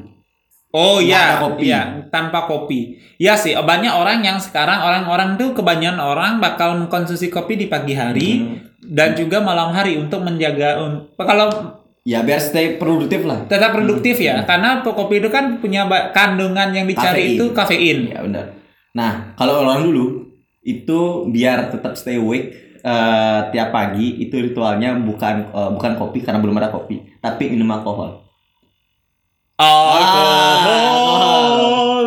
Oh 0.71 1.00
iya, 1.00 1.40
kopi. 1.40 1.66
iya, 1.66 2.05
tanpa 2.12 2.45
kopi. 2.45 2.81
Ya 3.16 3.33
sih, 3.33 3.57
banyak 3.57 3.88
orang 3.88 4.21
yang 4.21 4.37
sekarang 4.37 4.76
orang-orang 4.76 5.40
tuh 5.40 5.57
kebanyakan 5.57 5.97
orang 5.97 6.33
bakal 6.37 6.76
mengkonsumsi 6.76 7.33
kopi 7.33 7.57
di 7.57 7.66
pagi 7.66 7.97
hari 7.97 8.31
Hmm. 8.37 8.75
Dan 8.88 9.12
juga 9.12 9.38
malam 9.40 9.71
hari 9.71 9.97
untuk 9.97 10.23
menjaga 10.23 10.78
kalau 11.19 11.49
Ya 12.07 12.23
biar 12.23 12.38
stay 12.38 12.78
produktif 12.78 13.26
lah. 13.26 13.50
tetap 13.50 13.75
produktif 13.75 14.14
ya, 14.16 14.47
karena 14.47 14.78
kopi 14.78 15.19
itu 15.19 15.26
kan 15.26 15.59
punya 15.59 15.83
kandungan 16.14 16.71
yang 16.71 16.87
Kafein. 16.87 16.95
dicari 16.95 17.23
itu 17.35 17.45
kafein. 17.50 17.99
Ya 18.07 18.23
benar. 18.23 18.55
Nah 18.95 19.35
kalau 19.35 19.66
orang 19.66 19.83
dulu 19.83 20.31
itu 20.62 20.99
biar 21.26 21.66
tetap 21.69 21.99
stay 21.99 22.14
awake 22.16 22.78
eh, 22.78 23.40
tiap 23.50 23.75
pagi 23.75 24.23
itu 24.23 24.38
ritualnya 24.38 24.95
bukan 24.95 25.50
eh, 25.50 25.71
bukan 25.75 25.99
kopi 25.99 26.23
karena 26.23 26.38
belum 26.38 26.55
ada 26.55 26.71
kopi, 26.71 27.19
tapi 27.19 27.50
minum 27.50 27.75
alkohol. 27.75 28.23
Alkohol. 30.76 32.07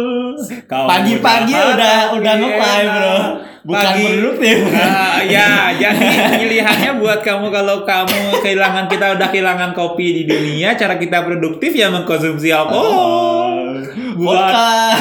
Kau 0.64 0.86
Pagi-pagi 0.86 1.50
udah 1.52 2.14
udah 2.16 2.34
ngeplay 2.38 2.80
enak. 2.80 2.94
bro, 2.94 3.16
bukan 3.62 3.84
Pagi- 3.86 4.06
produktif. 4.16 4.58
Ah, 4.72 5.20
ya, 5.22 5.50
jadi 5.74 6.08
pilihannya 6.40 6.92
buat 6.98 7.20
kamu 7.20 7.48
kalau 7.50 7.84
kamu 7.84 8.20
kehilangan 8.40 8.86
kita 8.88 9.06
udah 9.16 9.28
kehilangan 9.28 9.72
kopi 9.74 10.22
di 10.22 10.24
dunia, 10.26 10.74
cara 10.74 10.96
kita 10.96 11.22
produktif 11.22 11.72
ya 11.72 11.90
mengkonsumsi 11.90 12.50
alkohol. 12.50 13.84
Buat 14.20 14.52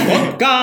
Vodka. 0.06 0.58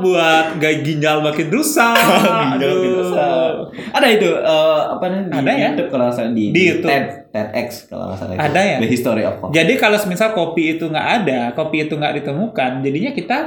buat 0.00 0.46
gaya 0.56 0.80
ginjal 0.80 1.20
makin 1.20 1.48
rusak. 1.50 1.96
Ginjal. 2.60 3.68
Ada 3.92 4.06
itu 4.08 4.28
eh, 4.30 4.80
apa 4.88 5.04
namanya 5.10 5.28
di 5.28 5.36
Ada 5.36 5.52
ya? 5.52 5.68
YouTube 5.72 5.90
kalau 5.90 6.06
salah 6.08 6.32
di, 6.32 6.44
Di 6.48 6.62
YouTube. 6.72 6.88
TED 6.88 7.04
TEDx 7.28 7.68
kalau 7.86 8.08
nggak 8.08 8.18
salah 8.18 8.32
itu. 8.32 8.40
Ada 8.40 8.60
ya? 8.64 8.76
The 8.80 8.88
History 8.88 9.22
of 9.24 9.34
Coffee. 9.38 9.54
Jadi 9.54 9.72
kalau 9.76 9.98
misal 10.06 10.28
kopi 10.32 10.64
itu 10.78 10.84
nggak 10.88 11.08
ada, 11.22 11.40
kopi 11.52 11.84
itu 11.84 11.94
nggak 11.94 12.14
ditemukan, 12.22 12.70
jadinya 12.80 13.10
kita 13.12 13.38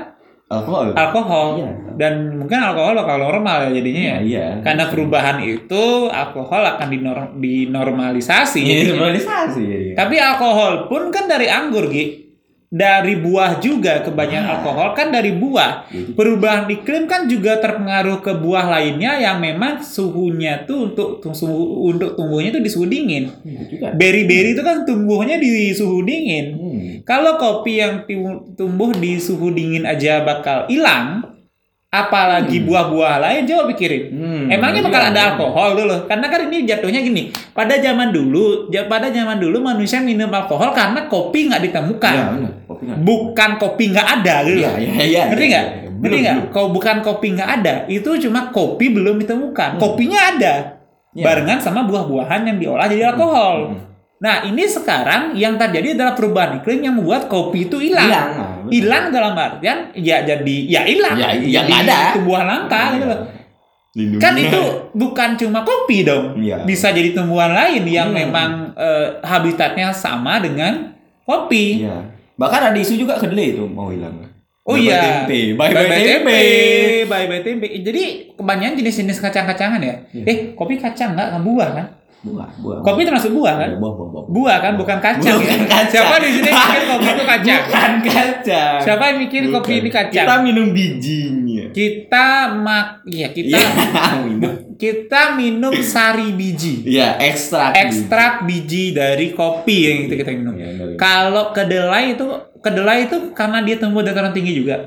Alkohol. 0.52 0.92
alkohol 0.92 1.48
Iya. 1.56 1.72
dan 1.96 2.14
mungkin 2.36 2.60
alkohol 2.60 2.94
bakal 2.94 3.18
normal 3.18 3.58
ya 3.66 3.70
jadinya 3.72 4.02
ya. 4.04 4.18
Iya. 4.20 4.48
Karena 4.60 4.84
perubahan 4.92 5.38
itu 5.40 5.84
alkohol 6.08 6.64
akan 6.68 6.88
dinor- 6.88 7.32
dinormalisasi. 7.36 8.62
Iya, 8.62 8.92
normalisasi. 8.92 9.64
Iya. 9.64 9.94
Tapi 9.96 10.16
alkohol 10.20 10.86
pun 10.86 11.08
kan 11.08 11.26
dari 11.26 11.48
anggur, 11.48 11.88
Gi. 11.88 12.31
Dari 12.72 13.20
buah 13.20 13.60
juga 13.60 14.00
kebanyakan 14.00 14.48
Ah. 14.48 14.54
alkohol 14.56 14.96
kan 14.96 15.12
dari 15.12 15.36
buah. 15.36 15.92
Iya. 15.92 16.16
Perubahan 16.16 16.72
iklim 16.72 17.04
kan 17.04 17.28
juga 17.28 17.60
terpengaruh 17.60 18.24
ke 18.24 18.32
buah 18.32 18.64
lainnya 18.72 19.20
yang 19.20 19.44
memang 19.44 19.84
suhunya 19.84 20.64
tuh 20.64 20.88
untuk 20.88 21.20
suhu 21.36 21.92
untuk 21.92 22.16
tumbuhnya 22.16 22.56
tuh 22.56 22.64
di 22.64 22.72
suhu 22.72 22.88
dingin. 22.88 23.28
Itu 23.44 23.76
juga. 23.76 23.92
Berry-berry 23.92 24.56
itu 24.56 24.64
kan 24.64 24.88
tumbuhnya 24.88 25.36
di 25.36 25.76
suhu 25.76 26.00
dingin. 26.08 26.46
Hmm. 26.56 26.92
Kalau 27.04 27.36
kopi 27.36 27.84
yang 27.84 28.08
tumbuh 28.56 28.96
di 28.96 29.20
suhu 29.20 29.52
dingin 29.52 29.84
aja 29.84 30.24
bakal 30.24 30.64
hilang, 30.72 31.28
apalagi 31.92 32.64
buah-buah 32.64 33.20
lain 33.20 33.44
coba 33.44 33.64
pikirin. 33.76 34.04
Hmm, 34.16 34.44
Emangnya 34.48 34.80
iya, 34.80 34.88
bakal 34.88 35.02
ada 35.12 35.20
iya. 35.20 35.28
alkohol 35.36 35.70
dulu? 35.76 35.96
Karena 36.08 36.26
kan 36.32 36.40
ini 36.48 36.58
jatuhnya 36.64 37.04
gini. 37.04 37.36
Pada 37.52 37.76
zaman 37.84 38.16
dulu, 38.16 38.72
pada 38.88 39.12
zaman 39.12 39.36
dulu 39.44 39.60
manusia 39.60 40.00
minum 40.00 40.32
alkohol 40.32 40.72
karena 40.72 41.12
kopi 41.12 41.52
nggak 41.52 41.68
ditemukan. 41.68 42.16
Benar. 42.16 42.52
Kopi 42.64 42.84
nggak. 42.88 42.98
Bukan 43.04 43.50
kopi 43.60 43.84
nggak 43.92 44.08
ada 44.08 44.36
gitu. 44.48 44.64
Iya, 44.64 44.72
loh. 44.72 44.80
iya, 44.80 45.04
iya. 45.04 45.24
Ngerti 45.28 45.44
iya, 45.44 45.52
nggak? 45.52 45.66
iya. 45.68 45.80
Ngerti 45.92 46.00
Belum, 46.02 46.20
nggak? 46.24 46.36
belum. 46.40 46.54
Kalau 46.56 46.70
bukan 46.72 46.96
kopi 47.04 47.28
nggak 47.36 47.50
ada, 47.60 47.74
itu 47.92 48.10
cuma 48.24 48.40
kopi 48.56 48.86
belum 48.96 49.16
ditemukan. 49.20 49.70
Kopinya 49.76 50.20
ada, 50.32 50.54
Iya. 51.12 51.28
barengan 51.28 51.60
sama 51.60 51.84
buah-buahan 51.92 52.48
yang 52.48 52.56
diolah 52.56 52.88
jadi 52.88 53.12
alkohol. 53.12 53.76
Hmm. 53.76 53.91
Nah, 54.22 54.46
ini 54.46 54.70
sekarang 54.70 55.34
yang 55.34 55.58
terjadi 55.58 55.98
adalah 55.98 56.14
perubahan 56.14 56.62
iklim 56.62 56.86
yang 56.86 56.94
membuat 56.94 57.26
kopi 57.26 57.66
itu 57.66 57.82
hilang. 57.82 58.06
Hilang, 58.06 58.30
betul. 58.38 58.70
Hilang 58.70 59.06
dalam 59.10 59.34
artian 59.34 59.78
ya 59.98 60.22
jadi 60.22 60.58
ya 60.70 60.82
hilang. 60.86 61.18
Ya, 61.18 61.34
ya 61.34 61.60
nggak 61.66 61.80
ada. 61.90 62.00
Tumbuhan 62.22 62.46
langka 62.46 62.82
gitu 62.94 63.06
loh. 63.10 63.20
Lindungi. 63.98 64.22
Kan 64.22 64.34
itu 64.38 64.62
bukan 64.94 65.30
cuma 65.42 65.66
kopi 65.66 66.06
dong. 66.06 66.38
Iya. 66.38 66.62
Bisa 66.64 66.94
jadi 66.94 67.18
tumbuhan 67.18 67.50
lain 67.52 67.82
yang 67.90 68.14
Hmm. 68.14 68.22
memang 68.22 68.50
eh, 68.78 69.20
habitatnya 69.26 69.90
sama 69.90 70.38
dengan 70.38 70.94
kopi. 71.26 71.82
Iya. 71.82 72.14
Bahkan 72.38 72.62
ada 72.72 72.78
isu 72.78 73.02
juga 73.02 73.18
kedelai 73.18 73.58
itu 73.58 73.66
mau 73.66 73.90
hilang. 73.90 74.22
Oh 74.62 74.78
iya. 74.78 75.26
tempe. 75.26 75.58
Bye 75.58 75.74
bye 75.74 75.90
tempe. 75.90 76.40
Bye 77.10 77.26
bye 77.26 77.42
tempe. 77.42 77.66
Jadi 77.82 78.38
kebanyakan 78.38 78.78
jenis-jenis 78.78 79.18
kacang-kacangan 79.18 79.82
ya. 79.82 79.96
Iya. 80.14 80.24
Eh, 80.30 80.38
kopi 80.54 80.78
kacang 80.78 81.18
nggak 81.18 81.42
buah 81.42 81.70
kan? 81.74 81.88
Buah, 82.22 82.54
buah. 82.56 82.78
Kopi 82.82 83.02
termasuk 83.02 83.34
buah 83.34 83.58
kan? 83.58 83.70
Buah, 83.76 83.94
buah, 83.94 84.08
buah. 84.08 84.24
Buah 84.28 84.58
kan, 84.62 84.74
bukan 84.78 84.98
kacang. 84.98 85.42
Bukan 85.42 85.58
ya? 85.58 85.66
kacang. 85.66 86.04
Siapa 86.06 86.16
di 86.18 86.30
sini 86.32 86.50
mikir 86.52 86.82
kopi 86.86 87.08
itu 87.08 87.24
kacang? 87.26 87.62
Bukan 87.66 87.92
kacang. 88.06 88.78
Siapa 88.80 89.04
yang 89.04 89.18
mikir 89.20 89.42
kopi 89.48 89.58
Bukan. 89.72 89.82
ini 89.82 89.90
kacang? 89.90 90.14
Kita 90.22 90.36
minum 90.40 90.68
bijinya. 90.70 91.66
Kita 91.72 92.28
mak, 92.54 92.86
iya 93.06 93.28
kita 93.28 93.58
Iya, 93.58 93.66
minum. 94.28 94.54
kita 94.78 95.22
minum 95.34 95.74
sari 95.80 96.30
biji, 96.32 96.86
Iya, 96.86 97.18
ekstrak. 97.18 97.74
ekstrak 97.76 98.46
biji 98.46 98.92
dari 98.92 99.32
kopi 99.32 99.78
yang 99.82 99.98
itu 100.06 100.14
kita 100.16 100.30
minum. 100.32 100.54
Iya, 100.54 100.78
dari- 100.78 100.98
Kalau 100.98 101.50
kedelai 101.50 102.14
itu 102.14 102.26
kedelai 102.60 103.00
itu 103.04 103.34
karena 103.34 103.66
dia 103.66 103.76
tumbuh 103.76 104.02
dataran 104.02 104.30
tinggi 104.32 104.54
juga 104.56 104.78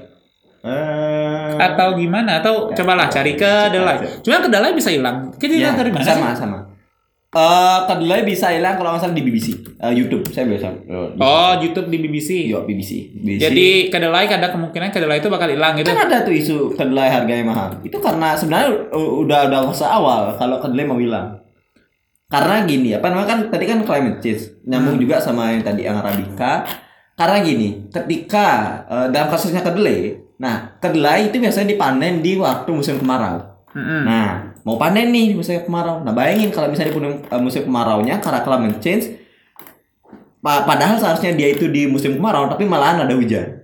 Eh, 0.65 1.51
atau 1.59 1.93
gimana 1.93 2.39
atau 2.39 2.71
Ya, 2.71 2.75
cobalah 2.75 3.05
ya, 3.05 3.13
cari 3.13 3.33
ya, 3.33 3.69
kedelai. 3.69 3.97
ya. 3.99 4.09
Cuma 4.23 4.41
kedelai 4.41 4.73
bisa 4.73 4.89
hilang. 4.89 5.29
Kita 5.35 5.53
Iya, 5.53 5.75
dari 5.75 5.91
mana 5.91 6.01
sama, 6.01 6.31
sih? 6.31 6.41
sama. 6.41 6.59
Eh, 7.35 7.79
kedelai 7.85 8.23
bisa 8.23 8.47
hilang 8.49 8.75
kalau 8.75 8.95
nggak 8.95 9.03
salah 9.03 9.13
di 9.13 9.23
BBC, 9.23 9.47
Eh, 9.75 9.91
YouTube. 9.93 10.23
Saya 10.29 10.47
biasa. 10.47 10.71
di- 10.71 11.19
Oh, 11.19 11.53
YouTube 11.59 11.91
di 11.91 11.99
BBC. 11.99 12.47
Iya, 12.47 12.63
BBC. 12.63 13.11
BBC. 13.13 13.41
Jadi 13.43 13.69
kedelai 13.89 14.25
ada 14.25 14.49
kemungkinan 14.49 14.89
kedelai 14.89 15.19
itu 15.19 15.27
bakal 15.27 15.51
hilang 15.51 15.75
gitu. 15.75 15.91
kan 15.91 16.07
ada 16.07 16.23
tuh 16.23 16.31
isu 16.31 16.55
kedelai 16.73 17.11
harganya 17.11 17.43
mahal. 17.45 17.69
Itu 17.81 17.99
karena 17.99 18.33
sebenarnya 18.33 18.87
udah 18.95 19.51
udah 19.51 19.61
fase 19.69 19.83
awal 19.83 20.31
kalau 20.35 20.57
kedelai 20.59 20.85
mau 20.85 20.97
hilang. 20.97 21.43
Karena 22.25 22.63
gini, 22.63 22.91
apa 22.91 23.07
namanya 23.09 23.29
kan 23.29 23.41
tadi 23.49 23.65
kan 23.65 23.83
climate 23.83 24.19
change 24.19 24.43
nyambung 24.65 24.97
juga 24.97 25.19
sama 25.19 25.51
yang 25.51 25.63
tadi 25.63 25.83
yang 25.83 25.99
arabica. 25.99 26.63
karena 27.15 27.39
gini, 27.41 27.69
ketika 27.89 28.47
eh, 28.85 29.07
dalam 29.09 29.27
kasusnya 29.29 29.59
kedelai, 29.61 30.19
nah 30.37 30.79
kedelai 30.79 31.31
itu 31.31 31.39
biasanya 31.39 31.67
dipanen 31.69 32.19
di 32.19 32.35
waktu 32.35 32.71
musim 32.71 32.99
kemarau. 32.99 33.39
Mm-mm. 33.71 34.03
Nah, 34.03 34.54
mau 34.65 34.81
panen 34.81 35.13
nih 35.13 35.33
di 35.33 35.35
musim 35.37 35.61
kemarau. 35.61 36.01
Nah, 36.01 36.17
bayangin 36.17 36.49
kalau 36.49 36.73
misalnya 36.73 36.97
di 36.97 36.99
musim, 37.39 37.61
eh, 37.61 37.65
kemaraunya 37.69 38.17
karena 38.19 38.41
climate 38.41 38.81
change, 38.81 39.05
pa- 40.41 40.65
padahal 40.65 40.97
seharusnya 40.97 41.37
dia 41.37 41.53
itu 41.53 41.69
di 41.69 41.85
musim 41.85 42.17
kemarau, 42.17 42.49
tapi 42.49 42.65
malahan 42.65 43.05
ada 43.05 43.13
hujan. 43.13 43.61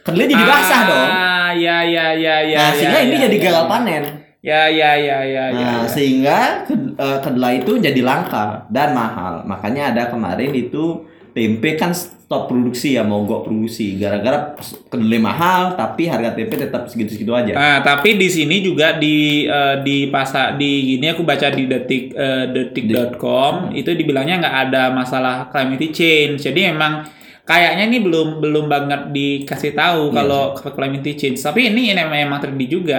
Kedelai 0.00 0.32
jadi 0.32 0.44
basah 0.48 0.80
dong. 0.88 1.08
Ah, 1.12 1.50
ya 1.52 1.84
ya 1.84 2.06
ya 2.16 2.36
ya. 2.40 2.56
Nah, 2.56 2.70
ya, 2.72 2.76
sehingga 2.76 2.98
ini 3.04 3.14
ya, 3.14 3.20
jadi 3.28 3.36
ya. 3.36 3.42
gagal 3.44 3.64
panen. 3.68 4.04
Ya 4.40 4.62
ya 4.72 4.90
ya 4.96 5.18
ya 5.20 5.44
ya. 5.52 5.60
Nah, 5.60 5.84
ya. 5.84 5.88
sehingga 5.88 6.38
ke- 6.64 6.96
eh, 6.96 7.18
kedelai 7.20 7.60
itu 7.60 7.76
jadi 7.76 8.00
langka 8.00 8.64
dan 8.72 8.96
mahal. 8.96 9.44
Makanya 9.44 9.92
ada 9.92 10.08
kemarin 10.08 10.56
itu 10.56 11.04
tempe 11.30 11.78
kan 11.78 11.94
stop 11.94 12.46
produksi 12.46 12.94
ya, 12.94 13.02
mogok 13.02 13.50
produksi 13.50 13.98
gara-gara 13.98 14.54
kedelai 14.86 15.18
mahal 15.18 15.74
tapi 15.74 16.06
harga 16.06 16.34
tempe 16.38 16.54
tetap 16.54 16.86
segitu-segitu 16.86 17.32
aja. 17.34 17.52
Nah, 17.58 17.78
tapi 17.82 18.14
di 18.14 18.30
sini 18.30 18.62
juga 18.62 18.94
di 18.94 19.50
eh, 19.50 19.82
di 19.82 20.06
pasar 20.06 20.54
di 20.54 20.94
gini 20.94 21.10
aku 21.10 21.26
baca 21.26 21.50
di 21.50 21.66
detik 21.66 22.14
eh, 22.14 22.46
detik.com 22.54 23.74
itu 23.74 23.90
dibilangnya 23.94 24.46
nggak 24.46 24.56
ada 24.70 24.82
masalah 24.94 25.50
climate 25.50 25.90
change. 25.90 26.46
Jadi 26.46 26.70
memang 26.70 27.06
kayaknya 27.44 27.84
ini 27.90 27.98
belum 28.04 28.38
belum 28.38 28.66
banget 28.70 29.00
dikasih 29.10 29.72
tahu 29.74 30.10
Iya 30.10 30.16
kalau 30.16 30.42
climate 30.54 31.12
change. 31.18 31.40
Tapi 31.40 31.72
ini 31.72 31.90
memang 31.92 32.06
memang 32.06 32.38
terjadi 32.38 32.66
juga. 32.66 32.98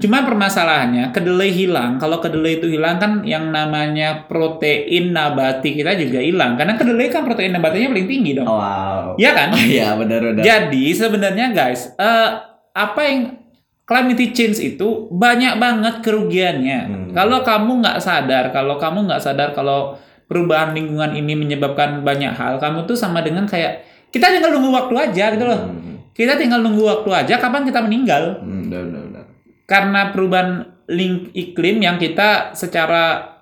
Cuma 0.00 0.26
permasalahannya 0.26 1.14
kedelai 1.14 1.50
hilang. 1.52 2.00
Kalau 2.02 2.18
kedelai 2.18 2.58
itu 2.58 2.66
hilang 2.72 2.98
kan 2.98 3.12
yang 3.22 3.50
namanya 3.52 4.26
protein 4.26 5.14
nabati 5.14 5.76
kita 5.76 5.94
juga 5.96 6.18
hilang. 6.18 6.58
Karena 6.58 6.74
kedelai 6.74 7.08
kan 7.12 7.22
protein 7.22 7.54
nabatinya 7.54 7.92
paling 7.92 8.08
tinggi 8.08 8.30
dong. 8.36 8.48
Wow. 8.48 9.16
Iya 9.16 9.30
kan? 9.32 9.48
Iya 9.72 9.96
benar-benar. 9.96 10.42
Jadi 10.44 10.84
sebenarnya 10.92 11.46
guys, 11.54 11.96
eh, 11.96 12.30
apa 12.76 13.00
yang 13.08 13.42
climate 13.82 14.32
change 14.32 14.58
itu 14.62 15.08
banyak 15.12 15.58
banget 15.60 15.94
kerugiannya. 16.00 16.80
Hmm. 16.88 17.08
Kalau 17.12 17.44
kamu 17.44 17.84
nggak 17.84 17.98
sadar, 18.00 18.44
kalau 18.54 18.80
kamu 18.80 19.10
nggak 19.10 19.22
sadar 19.22 19.52
kalau 19.52 19.96
perubahan 20.24 20.72
lingkungan 20.72 21.12
ini 21.12 21.32
menyebabkan 21.32 22.00
banyak 22.00 22.30
hal, 22.30 22.56
kamu 22.56 22.84
tuh 22.84 22.94
sama 22.94 23.20
dengan 23.20 23.44
kayak 23.44 23.82
kita 24.08 24.28
tinggal 24.28 24.50
nunggu 24.50 24.70
waktu 24.70 24.94
aja 25.02 25.24
gitu 25.30 25.42
loh. 25.42 25.60
Hmm, 25.64 25.96
Kita 26.12 26.36
tinggal 26.36 26.60
nunggu 26.60 26.84
waktu 26.84 27.08
aja 27.10 27.34
kapan 27.36 27.64
kita 27.64 27.80
meninggal. 27.80 28.36
hmm, 28.38 28.68
benar, 28.68 28.82
benar, 28.84 29.02
benar. 29.06 29.24
Karena 29.64 30.00
perubahan 30.08 30.48
ling 30.86 31.32
iklim 31.32 31.80
yang 31.80 31.96
kita 31.96 32.52
secara 32.52 33.32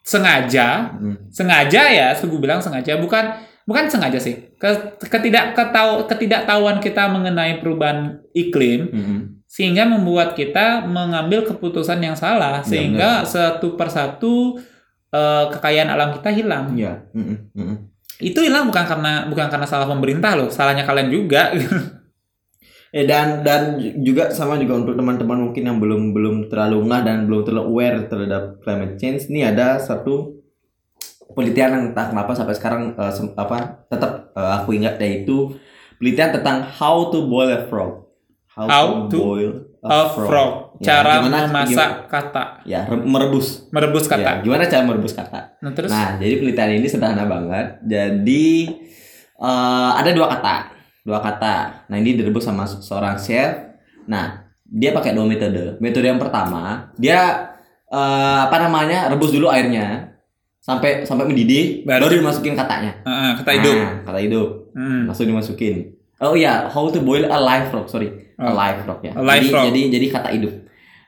sengaja 0.00 0.94
Hmm. 0.94 1.16
sengaja 1.28 1.82
ya, 1.90 2.06
aku 2.12 2.38
bilang 2.38 2.62
sengaja 2.62 2.94
bukan 2.96 3.26
bukan 3.64 3.90
sengaja 3.90 4.16
sih. 4.16 4.38
Ke- 4.54 4.94
Ketidak 5.00 5.52
ketau, 5.52 6.06
ketidaktahuan 6.06 6.78
kita 6.78 7.10
mengenai 7.10 7.58
perubahan 7.58 8.22
iklim 8.32 8.80
Hmm. 8.86 9.18
sehingga 9.44 9.82
membuat 9.82 10.34
kita 10.34 10.84
mengambil 10.84 11.42
keputusan 11.42 11.98
yang 11.98 12.14
salah 12.14 12.60
Ya, 12.60 12.64
sehingga 12.64 13.10
satu 13.24 13.74
persatu 13.74 14.62
eh, 15.12 15.44
kekayaan 15.52 15.90
alam 15.92 16.14
kita 16.16 16.30
hilang. 16.32 16.74
Iya. 16.74 17.06
Itu 18.16 18.40
hilang 18.40 18.64
bukan 18.70 18.84
karena 18.88 19.28
bukan 19.28 19.46
karena 19.52 19.68
salah 19.68 19.84
pemerintah 19.84 20.32
loh, 20.34 20.48
salahnya 20.48 20.88
kalian 20.88 21.12
juga. 21.12 21.52
Eh 22.94 23.04
dan 23.04 23.44
dan 23.44 23.76
juga 24.00 24.32
sama 24.32 24.56
juga 24.56 24.78
untuk 24.80 24.96
teman-teman 24.96 25.50
mungkin 25.50 25.68
yang 25.68 25.76
belum 25.82 26.16
belum 26.16 26.36
terlalu 26.48 26.86
ngah 26.86 27.02
dan 27.04 27.28
belum 27.28 27.44
terlalu 27.44 27.64
aware 27.68 27.98
terhadap 28.08 28.62
climate 28.64 28.96
change 28.96 29.28
ini 29.28 29.44
ada 29.44 29.76
satu 29.76 30.38
penelitian 31.34 31.76
yang 31.76 31.84
entah 31.92 32.08
kenapa 32.08 32.32
sampai 32.32 32.54
sekarang 32.56 32.96
sem- 33.12 33.36
apa 33.36 33.84
tetap 33.90 34.32
eh, 34.32 34.52
aku 34.62 34.78
ingat 34.78 34.96
yaitu 35.02 35.58
penelitian 35.98 36.40
tentang 36.40 36.64
how 36.64 37.12
to 37.12 37.26
boil 37.28 37.50
a 37.52 37.68
frog. 37.68 38.05
How 38.56 39.04
to 39.04 39.18
boil 39.18 39.52
A 39.78 40.08
frog, 40.08 40.74
Ya, 40.76 40.98
cara 40.98 41.22
gimana- 41.22 41.46
memasak 41.46 41.90
kata, 42.06 42.44
Ya, 42.64 42.82
re- 42.82 42.98
merebus. 42.98 43.70
merebus 43.70 44.04
Ya, 44.04 44.12
kata. 44.12 44.30
gimana 44.42 44.64
cara 44.64 44.82
merebus 44.82 45.14
kata? 45.14 45.54
Nah, 45.56 45.70
terus 45.70 45.88
Nah, 45.88 46.16
jadi 46.16 46.34
penelitian 46.36 46.70
ini 46.74 46.88
sederhana 46.88 47.22
banget. 47.24 47.78
Jadi 47.82 48.66
eh, 49.36 49.90
ada 49.94 50.10
dua 50.10 50.26
kata, 50.28 50.56
dua 51.02 51.20
kata. 51.20 51.86
Nah, 51.86 51.96
ini 51.96 52.12
direbus 52.14 52.42
sama 52.42 52.64
se- 52.64 52.82
seorang 52.82 53.14
chef. 53.14 53.76
Nah, 54.06 54.42
dia 54.64 54.90
pakai 54.90 55.12
dua 55.12 55.22
metode. 55.22 55.76
Metode 55.78 56.08
yang 56.08 56.18
pertama, 56.18 56.90
dia 56.96 57.52
eh, 57.86 58.40
apa 58.42 58.56
namanya 58.58 59.06
rebus 59.06 59.30
dulu 59.30 59.46
airnya 59.46 60.18
sampai 60.58 61.04
sampai 61.04 61.22
mendidih, 61.24 61.84
Baru- 61.84 62.10
baru, 62.10 62.18
dimasukin 62.18 62.58
katanya. 62.58 62.90
Heeh, 62.98 63.30
kata 63.38 63.50
hidup. 63.54 63.76
Nah, 63.76 63.94
kata 64.02 64.18
hidup, 64.18 64.48
Hmm. 64.72 65.06
langsung 65.06 65.28
dimasukin. 65.28 65.94
Oh 66.18 66.34
iya, 66.34 66.66
how 66.66 66.88
to 66.88 66.98
boil 66.98 67.22
a 67.22 67.38
live 67.38 67.70
frog, 67.70 67.86
sorry, 67.86 68.08
a 68.08 68.25
Oh. 68.36 68.52
live 68.52 68.84
frog 68.84 69.00
ya. 69.00 69.12
A 69.12 69.20
live 69.20 69.40
jadi, 69.40 69.48
frog. 69.48 69.64
jadi 69.68 69.80
jadi 69.90 70.06
kata 70.10 70.28
hidup. 70.30 70.52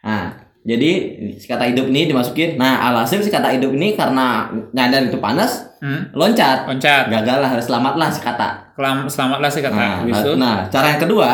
Nah, 0.01 0.25
jadi 0.63 0.91
si 1.35 1.45
kata 1.45 1.65
hidup 1.67 1.87
ini 1.87 2.09
dimasukin. 2.09 2.57
Nah, 2.57 2.89
alhasil 2.89 3.21
si 3.21 3.29
kata 3.29 3.53
hidup 3.53 3.71
ini 3.71 3.93
karena 3.93 4.49
nyadar 4.73 5.05
itu 5.05 5.19
panas, 5.19 5.69
Hmm. 5.79 6.11
loncat 6.11 6.67
Loncat. 6.67 7.07
gagal 7.07 7.39
lah 7.39 7.55
selamatlah 7.55 8.11
si 8.11 8.19
kata 8.19 8.75
Kelam, 8.75 9.07
selamatlah 9.07 9.47
sih 9.47 9.63
kata. 9.63 9.79
nah, 9.79 10.03
itu 10.03 10.31
nah 10.35 10.67
cara 10.67 10.91
yang 10.91 10.99
kedua 10.99 11.31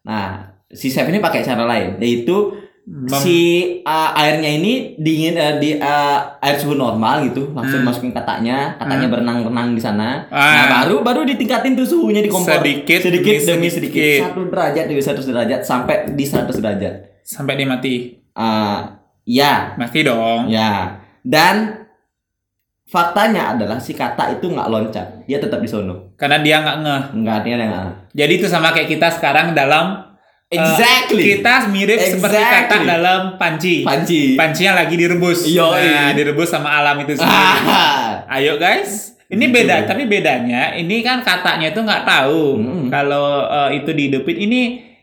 nah 0.00 0.40
si 0.66 0.88
chef 0.88 1.04
ini 1.04 1.20
pakai 1.20 1.44
cara 1.44 1.68
lain 1.68 2.00
yaitu 2.00 2.56
mem- 2.84 3.14
si 3.16 3.38
uh, 3.80 4.10
airnya 4.12 4.50
ini 4.52 4.72
dingin 4.96 5.34
uh, 5.34 5.56
di 5.56 5.74
uh, 5.74 6.18
air 6.38 6.56
suhu 6.56 6.74
normal 6.74 7.22
gitu 7.24 7.50
langsung 7.50 7.78
Hmm. 7.78 7.86
masukin 7.86 8.10
katanya 8.10 8.74
katanya 8.74 9.04
Hmm. 9.04 9.12
berenang-renang 9.12 9.68
di 9.70 9.78
sana 9.78 10.26
Ah. 10.28 10.42
nah 10.52 10.66
baru 10.80 11.00
baru 11.00 11.20
ditingkatin 11.24 11.72
tuh 11.72 11.84
suhunya 11.84 12.18
di 12.18 12.28
kompor 12.28 12.58
Sedikit 12.58 12.98
sedikit 13.00 13.32
demi 13.32 13.46
demi 13.46 13.68
sedikit. 13.68 14.02
sedikit. 14.02 14.20
satu 14.28 14.40
derajat 14.46 14.84
demi 14.84 14.98
satu 15.00 15.20
derajat 15.20 15.60
sampai 15.60 15.96
di 16.10 16.24
100 16.24 16.58
derajat 16.58 16.94
sampai 17.22 17.54
dia 17.54 17.66
mati. 17.66 17.94
uh, 18.32 18.78
ya 19.22 19.74
Mati 19.76 20.02
dong. 20.02 20.48
ya 20.48 20.98
dan 21.20 21.86
faktanya 22.84 23.54
adalah 23.54 23.78
si 23.78 23.92
kata 23.92 24.34
itu 24.34 24.46
nggak 24.48 24.68
loncat 24.68 25.06
dia 25.24 25.38
tetap 25.38 25.58
di 25.58 25.66
sono 25.66 26.12
Karena 26.14 26.38
dia 26.38 26.58
nggak 26.58 26.76
ngeh. 26.78 27.02
nggak 27.16 27.38
dia 27.40 27.54
nggak 27.56 27.86
Jadi 28.12 28.32
itu 28.34 28.46
sama 28.46 28.68
kayak 28.70 28.90
kita 28.90 29.08
sekarang 29.08 29.54
dalam 29.54 30.11
eh, 30.52 30.60
Exactly. 30.60 31.22
kita 31.32 31.54
mirip 31.66 31.96
seperti 31.98 32.36
kata 32.36 32.52
Exactly. 32.68 32.86
dalam 32.86 33.20
panci. 33.34 33.74
Panci. 33.80 34.20
Panci 34.34 34.62
yang 34.62 34.76
lagi 34.76 34.94
direbus. 34.94 35.48
Yoi. 35.48 35.80
Nah, 35.82 36.12
direbus 36.12 36.46
sama 36.46 36.68
alam 36.74 37.00
itu 37.00 37.16
sendiri. 37.18 37.48
Ah. 37.64 38.28
Ayo 38.30 38.56
guys. 38.56 39.16
Ini 39.26 39.40
Gitu. 39.42 39.54
beda, 39.54 39.88
tapi 39.88 40.04
bedanya 40.04 40.76
ini 40.76 41.00
kan 41.00 41.20
katanya 41.20 41.72
itu 41.72 41.80
nggak 41.80 42.04
tahu 42.04 42.60
Mm. 42.60 42.86
kalau 42.86 43.26
eh, 43.42 43.80
itu 43.80 43.90
dihidupin. 43.90 44.36
Ini 44.38 44.60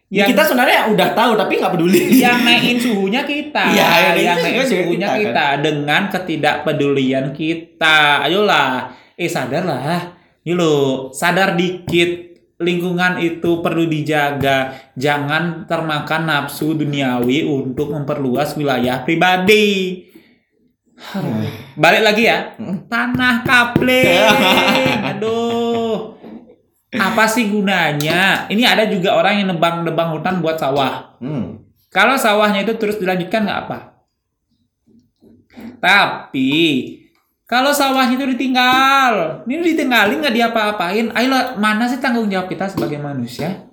Ya, 0.08 0.26
yang 0.26 0.34
kita 0.34 0.42
sebenarnya 0.44 0.90
udah 0.90 1.10
tahu 1.14 1.32
tapi 1.36 1.54
nggak 1.56 1.70
peduli. 1.72 2.18
yang 2.18 2.42
naikin 2.42 2.78
suhunya 2.78 3.22
kita, 3.24 3.62
Iya, 3.70 3.86
yang 3.86 4.18
yang 4.18 4.38
naikin 4.40 4.66
suhunya 4.66 5.06
kita, 5.08 5.18
kita, 5.24 5.46
kan? 5.46 5.58
dengan 5.62 6.02
ketidakpedulian 6.10 7.26
kita. 7.30 7.98
Ayolah, 8.22 8.90
eh 9.14 9.26
sadarlah, 9.26 10.14
yuk 10.42 10.56
lo 10.56 10.74
sadar 11.12 11.54
dikit. 11.54 12.29
Lingkungan 12.60 13.24
itu 13.24 13.64
perlu 13.64 13.88
dijaga, 13.88 14.76
jangan 15.00 15.64
termakan 15.64 16.28
nafsu 16.28 16.76
duniawi 16.76 17.48
untuk 17.48 17.96
memperluas 17.96 18.60
wilayah 18.60 19.00
pribadi. 19.08 20.04
Balik 21.82 22.04
lagi 22.04 22.28
ya, 22.28 22.60
tanah 22.92 23.48
kapling. 23.48 24.12
Aduh, 25.16 26.20
apa 26.92 27.24
sih 27.32 27.48
gunanya? 27.48 28.52
Ini 28.52 28.64
ada 28.68 28.92
juga 28.92 29.16
orang 29.16 29.40
yang 29.40 29.56
nebang-nebang 29.56 30.20
hutan 30.20 30.44
buat 30.44 30.60
sawah. 30.60 31.16
Hmm. 31.24 31.64
Kalau 31.88 32.20
sawahnya 32.20 32.68
itu 32.68 32.76
terus 32.76 33.00
dilanjutkan 33.00 33.48
nggak 33.48 33.62
apa. 33.72 33.80
Tapi 35.80 36.52
kalau 37.50 37.74
sawahnya 37.74 38.14
itu 38.14 38.30
ditinggal, 38.38 39.42
ini 39.50 39.74
ditinggalin 39.74 40.22
nggak 40.22 40.38
diapa-apain. 40.38 41.10
Ayolah, 41.18 41.58
mana 41.58 41.90
sih 41.90 41.98
tanggung 41.98 42.30
jawab 42.30 42.46
kita 42.46 42.70
sebagai 42.70 43.02
manusia? 43.02 43.66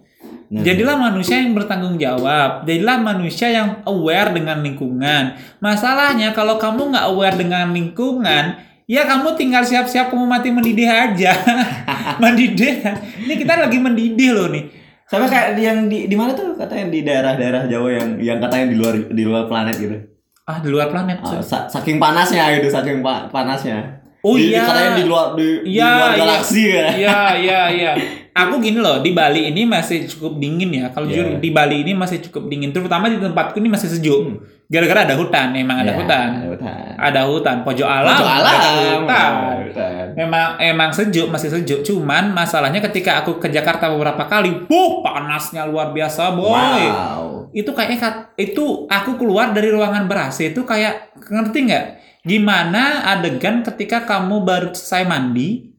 Nah, 0.49 0.65
Jadilah 0.65 0.97
manusia 0.97 1.45
yang 1.45 1.53
bertanggung 1.53 2.01
jawab. 2.01 2.65
Jadilah 2.65 2.97
manusia 3.05 3.53
yang 3.53 3.85
aware 3.85 4.33
dengan 4.33 4.65
lingkungan. 4.65 5.37
Masalahnya 5.61 6.33
kalau 6.33 6.57
kamu 6.57 6.89
nggak 6.89 7.05
aware 7.05 7.37
dengan 7.37 7.69
lingkungan, 7.77 8.57
ya 8.89 9.05
kamu 9.05 9.37
tinggal 9.37 9.61
siap-siap 9.61 10.09
kamu 10.09 10.25
mati 10.25 10.49
mendidih 10.49 10.89
aja. 10.89 11.37
mendidih. 12.25 12.81
Ini 13.29 13.35
kita 13.37 13.61
lagi 13.61 13.77
mendidih 13.77 14.31
loh 14.33 14.49
nih. 14.57 14.73
Sama 15.05 15.29
kayak 15.29 15.53
yang 15.61 15.93
di 15.93 16.09
di 16.09 16.17
mana 16.17 16.33
tuh 16.33 16.57
katanya 16.57 16.89
di 16.89 17.05
daerah-daerah 17.05 17.69
Jawa 17.69 17.93
yang 17.93 18.09
yang 18.25 18.39
katanya 18.41 18.73
di 18.73 18.77
luar 18.81 18.95
di 19.05 19.23
luar 19.23 19.45
planet 19.53 19.77
gitu. 19.77 20.16
Ah, 20.47 20.59
di 20.59 20.69
luar 20.69 20.87
planet. 20.87 21.19
Sa- 21.43 21.67
saking 21.67 21.99
panasnya 21.99 22.55
gitu, 22.55 22.71
saking 22.71 23.03
pa- 23.03 23.27
panasnya. 23.27 23.99
Oh 24.21 24.35
Di- 24.35 24.51
iya. 24.51 24.63
Katanya 24.63 24.93
di 24.95 25.05
luar 25.05 25.35
di, 25.35 25.49
di 25.61 25.75
Iya, 25.75 25.87
luar 25.93 26.09
iya. 26.09 26.19
galaksi 26.19 26.63
ya. 26.65 26.87
Iya, 26.97 27.19
iya, 27.37 27.61
iya. 27.69 27.93
aku 28.33 28.61
gini 28.61 28.77
loh 28.77 29.01
di 29.01 29.11
Bali 29.11 29.49
ini 29.49 29.65
masih 29.65 30.05
cukup 30.07 30.37
dingin 30.37 30.69
ya 30.71 30.93
kalau 30.93 31.09
jujur 31.09 31.41
di 31.41 31.51
Bali 31.51 31.81
ini 31.81 31.97
masih 31.97 32.21
cukup 32.21 32.47
dingin 32.47 32.69
terutama 32.69 33.09
di 33.09 33.17
tempatku 33.17 33.57
ini 33.57 33.73
masih 33.73 33.89
sejuk 33.89 34.29
gara-gara 34.67 35.09
ada 35.09 35.17
hutan 35.17 35.57
emang 35.57 35.81
ada 35.81 35.89
Ya, 35.89 35.97
hutan 35.97 36.29
ada 36.37 36.47
hutan. 36.47 36.85
ada 37.01 37.21
hutan 37.25 37.57
pojok 37.63 37.89
alam 37.89 38.13
Pojok 38.13 38.29
alam. 38.29 38.53
ada 38.53 38.69
hutan 38.69 39.31
Ada 39.33 39.57
hutan. 39.65 40.05
Emang 40.15 40.49
emang 40.59 40.91
sejuk 40.91 41.27
masih 41.27 41.49
sejuk 41.51 41.81
cuman 41.83 42.29
masalahnya 42.31 42.85
ketika 42.85 43.25
aku 43.25 43.39
ke 43.39 43.49
Jakarta 43.49 43.89
beberapa 43.89 44.21
kali, 44.23 44.69
buh 44.69 45.01
panasnya 45.01 45.65
luar 45.65 45.91
biasa 45.91 46.29
boy. 46.31 46.53
Wow. 46.85 47.36
Itu 47.57 47.73
kayaknya 47.73 47.99
kat- 47.99 48.37
itu 48.37 48.85
aku 48.85 49.17
keluar 49.17 49.51
dari 49.51 49.73
ruangan 49.73 50.05
ber 50.05 50.29
AC 50.29 50.53
itu 50.53 50.61
kayak 50.63 51.17
ngerti 51.17 51.59
nggak? 51.65 51.85
Gimana 52.21 52.83
adegan 53.09 53.65
ketika 53.65 54.05
kamu 54.05 54.45
baru 54.45 54.69
selesai 54.71 55.09
mandi? 55.09 55.73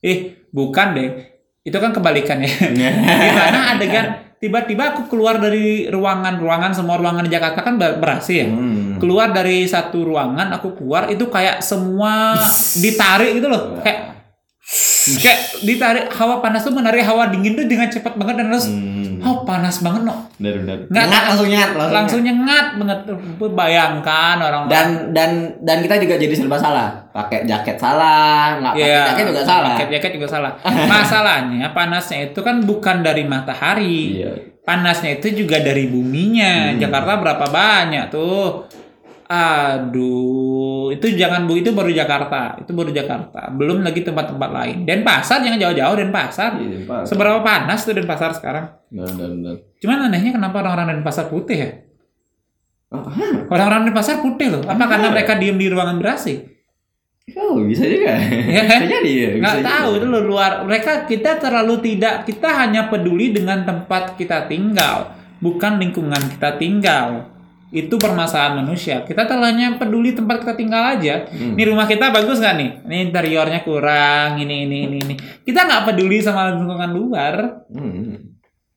Eh 0.00 0.48
bukan 0.48 0.96
deh, 0.96 1.10
itu 1.60 1.74
kan 1.74 1.92
kebalikannya. 1.92 2.72
Gimana 2.72 3.76
adegan 3.76 4.06
tiba-tiba 4.36 4.92
aku 4.92 5.08
keluar 5.08 5.40
dari 5.40 5.88
ruangan 5.88 6.36
ruangan 6.36 6.72
semua 6.72 7.00
ruangan 7.00 7.24
di 7.24 7.32
Jakarta 7.32 7.60
kan 7.60 7.80
ber 7.80 7.96
ber 7.96 8.20
AC 8.20 8.28
ya 8.30 8.44
Hmm. 8.44 9.00
keluar 9.00 9.32
dari 9.32 9.64
satu 9.64 10.04
ruangan 10.04 10.52
aku 10.52 10.76
keluar 10.76 11.08
itu 11.08 11.32
kayak 11.32 11.64
semua 11.64 12.36
ditarik 12.76 13.40
gitu 13.40 13.48
loh 13.48 13.80
kayak 13.80 14.13
kayak 15.14 15.38
ditarik 15.60 16.06
hawa 16.10 16.38
panas 16.38 16.60
tuh 16.60 16.70
menarik 16.70 17.00
hawa 17.00 17.28
dingin 17.28 17.52
tuh 17.52 17.64
dengan 17.64 17.86
cepat 17.86 18.14
banget 18.14 18.34
dan 18.36 18.46
terus 18.48 18.66
Hmm. 18.66 19.22
oh 19.22 19.40
panas 19.42 19.78
banget 19.78 20.02
no 20.02 20.16
Benar 20.34 20.54
benar. 20.60 20.76
Nggak- 20.84 21.06
Nyengat, 21.06 21.22
langsung 21.24 21.48
nyengat 21.48 21.70
langsung 21.88 22.20
nyengat 22.20 22.66
banget. 22.74 22.98
Bayangkan 23.54 24.36
orang 24.38 24.62
dan 24.66 24.86
dan 25.10 25.30
dan 25.60 25.78
kita 25.80 25.96
juga 25.96 26.14
jadi 26.16 26.34
serba 26.34 26.56
salah. 26.56 26.88
Pakai 27.08 27.44
jaket 27.44 27.76
salah 27.76 28.58
nggak 28.58 28.72
pakai 28.74 28.84
Iya, 28.84 29.02
jaket 29.06 29.24
juga 29.26 29.42
salah. 29.42 29.68
jaket 29.72 29.88
jaket 29.92 30.10
juga 30.12 30.28
salah. 30.28 30.52
Masalahnya 30.84 31.66
panasnya 31.70 32.18
itu 32.26 32.40
kan 32.40 32.60
bukan 32.60 33.00
dari 33.00 33.22
matahari. 33.22 34.18
Iya. 34.18 34.32
Panasnya 34.60 35.14
itu 35.14 35.28
juga 35.36 35.58
dari 35.58 35.86
buminya. 35.86 36.72
Hmm. 36.72 36.78
Jakarta 36.78 37.12
berapa 37.16 37.46
banyak 37.46 38.04
tuh 38.08 38.64
aduh 39.34 40.94
itu 40.94 41.06
jangan 41.18 41.50
bu 41.50 41.58
itu 41.58 41.74
baru 41.74 41.90
Jakarta 41.90 42.54
itu 42.62 42.70
baru 42.70 42.94
Jakarta 42.94 43.50
belum 43.50 43.82
lagi 43.82 44.06
tempat-tempat 44.06 44.50
lain. 44.50 44.76
Denpasar 44.86 45.42
jangan 45.42 45.58
jauh-jauh 45.58 45.96
Denpasar. 45.98 46.50
Iya, 46.62 47.06
seberapa 47.08 47.42
panas 47.42 47.82
tuh 47.82 47.98
Denpasar 47.98 48.30
sekarang? 48.38 48.70
Benar, 48.94 49.10
benar, 49.10 49.56
cuman 49.82 50.06
anehnya 50.06 50.30
kenapa 50.38 50.62
orang-orang 50.62 51.02
Denpasar 51.02 51.26
putih 51.26 51.58
ya? 51.58 51.70
Orang-orang 53.50 53.90
Denpasar 53.90 54.22
putih 54.22 54.54
loh. 54.54 54.62
Apa 54.62 54.86
karena 54.86 55.10
mereka 55.10 55.34
diem 55.34 55.58
di 55.58 55.66
ruangan 55.66 55.98
berasi 55.98 56.54
Oh, 57.32 57.56
bisa 57.56 57.88
juga. 57.88 58.20
Ya 58.20 58.68
bisa 58.68 58.84
jadi 58.84 59.12
ya. 59.16 59.30
bisa 59.32 59.40
nggak 59.40 59.64
tahu 59.64 59.90
itu 59.96 60.06
loh 60.12 60.22
luar. 60.28 60.60
Mereka 60.68 61.08
kita 61.08 61.40
terlalu 61.40 61.80
tidak 61.80 62.28
kita 62.28 62.52
hanya 62.52 62.92
peduli 62.92 63.32
dengan 63.32 63.64
tempat 63.64 64.20
kita 64.20 64.44
tinggal 64.44 65.16
bukan 65.40 65.76
lingkungan 65.76 66.20
kita 66.36 66.56
tinggal 66.56 67.33
itu 67.74 67.98
permasalahan 67.98 68.62
manusia. 68.62 69.02
Kita 69.02 69.26
terlalu 69.26 69.74
peduli 69.74 70.14
tempat 70.14 70.46
kita 70.46 70.54
tinggal 70.54 70.94
aja. 70.94 71.26
Hmm. 71.26 71.58
ini 71.58 71.62
rumah 71.66 71.90
kita 71.90 72.14
bagus 72.14 72.38
nggak 72.38 72.54
nih? 72.54 72.70
Ini 72.86 72.96
interiornya 73.10 73.60
kurang 73.66 74.38
ini 74.38 74.70
ini 74.70 74.78
ini 74.86 74.96
ini. 75.02 75.14
Kita 75.42 75.66
nggak 75.66 75.90
peduli 75.90 76.22
sama 76.22 76.54
lingkungan 76.54 76.90
luar. 76.94 77.34
Hmm. 77.74 78.30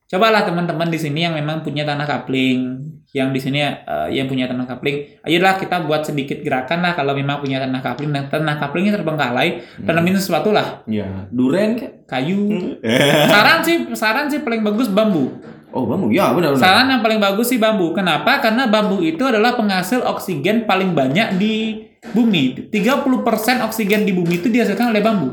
cobalah 0.08 0.40
teman-teman 0.40 0.88
di 0.88 0.96
sini 0.96 1.28
yang 1.28 1.36
memang 1.36 1.60
punya 1.60 1.84
tanah 1.84 2.08
kapling 2.08 2.80
yang 3.12 3.28
di 3.28 3.36
sini 3.36 3.60
eh, 3.60 4.08
yang 4.08 4.24
punya 4.24 4.48
tanah 4.48 4.64
kapling 4.64 5.20
ayolah 5.20 5.60
kita 5.60 5.84
buat 5.84 6.00
sedikit 6.00 6.40
gerakan 6.40 6.80
lah 6.80 6.96
kalau 6.96 7.12
memang 7.12 7.44
punya 7.44 7.60
tanah 7.60 7.84
kapling. 7.84 8.10
Dan 8.10 8.32
tanah 8.32 8.56
kaplingnya 8.56 8.98
terbengkalai 8.98 9.62
tanamin 9.84 10.16
sesuatu 10.16 10.50
lah. 10.50 10.82
Ya, 10.88 11.28
duren 11.28 12.02
kayu. 12.08 12.80
Saran 13.32 13.60
sih 13.62 13.76
saran 13.92 14.26
sih 14.32 14.40
paling 14.40 14.64
bagus 14.64 14.88
bambu 14.88 15.57
Oh, 15.68 15.84
bambu. 15.84 16.08
Ya, 16.08 16.32
benar 16.32 16.56
benar. 16.56 16.62
saran 16.64 16.88
yang 16.88 17.02
paling 17.04 17.20
bagus 17.20 17.52
sih 17.52 17.60
bambu 17.60 17.92
kenapa 17.92 18.40
karena 18.40 18.64
bambu 18.66 19.04
itu 19.04 19.20
adalah 19.20 19.52
penghasil 19.52 20.00
oksigen 20.00 20.64
paling 20.64 20.96
banyak 20.96 21.36
di 21.36 21.84
bumi 22.14 22.70
30% 22.72 23.66
oksigen 23.66 24.06
di 24.06 24.12
bumi 24.14 24.38
itu 24.38 24.48
dihasilkan 24.48 24.94
oleh 24.94 25.02
bambu 25.02 25.28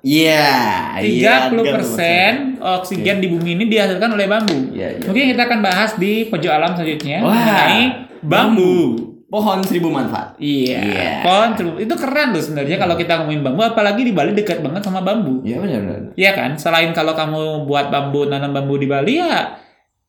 Iya, 0.00 0.96
iya. 1.04 1.52
30% 1.52 2.56
oksigen 2.56 3.20
di 3.20 3.28
bumi 3.28 3.52
ini 3.52 3.64
dihasilkan 3.68 4.16
oleh 4.16 4.24
bambu 4.24 4.72
Iya, 4.72 4.96
iya. 4.96 5.04
mungkin 5.04 5.24
kita 5.36 5.42
akan 5.44 5.60
bahas 5.60 5.90
di 5.94 6.24
pojok 6.26 6.48
alam 6.50 6.72
selanjutnya 6.72 7.20
Wah, 7.20 7.30
mengenai 7.36 7.82
bambu 8.24 8.74
Pohon 9.30 9.62
seribu 9.62 9.94
manfaat. 9.94 10.34
Iya, 10.42 10.78
Iya. 10.82 11.10
pohon 11.22 11.54
celup. 11.54 11.78
itu 11.78 11.94
keren 11.94 12.34
loh 12.34 12.42
sebenarnya 12.42 12.76
kalau 12.82 12.98
kita 12.98 13.22
ngomongin 13.22 13.46
bambu, 13.46 13.62
apalagi 13.62 14.02
di 14.02 14.10
Bali 14.10 14.34
dekat 14.34 14.58
banget 14.58 14.82
sama 14.82 15.06
bambu. 15.06 15.38
Iya, 15.46 15.62
benar 15.62 15.80
benar. 15.86 16.00
Iya 16.18 16.30
kan? 16.34 16.50
Selain 16.58 16.90
kalau 16.90 17.14
kamu 17.14 17.62
buat 17.62 17.94
bambu 17.94 18.26
nanam 18.26 18.50
bambu 18.50 18.74
di 18.74 18.90
Bali 18.90 19.22
ya 19.22 19.54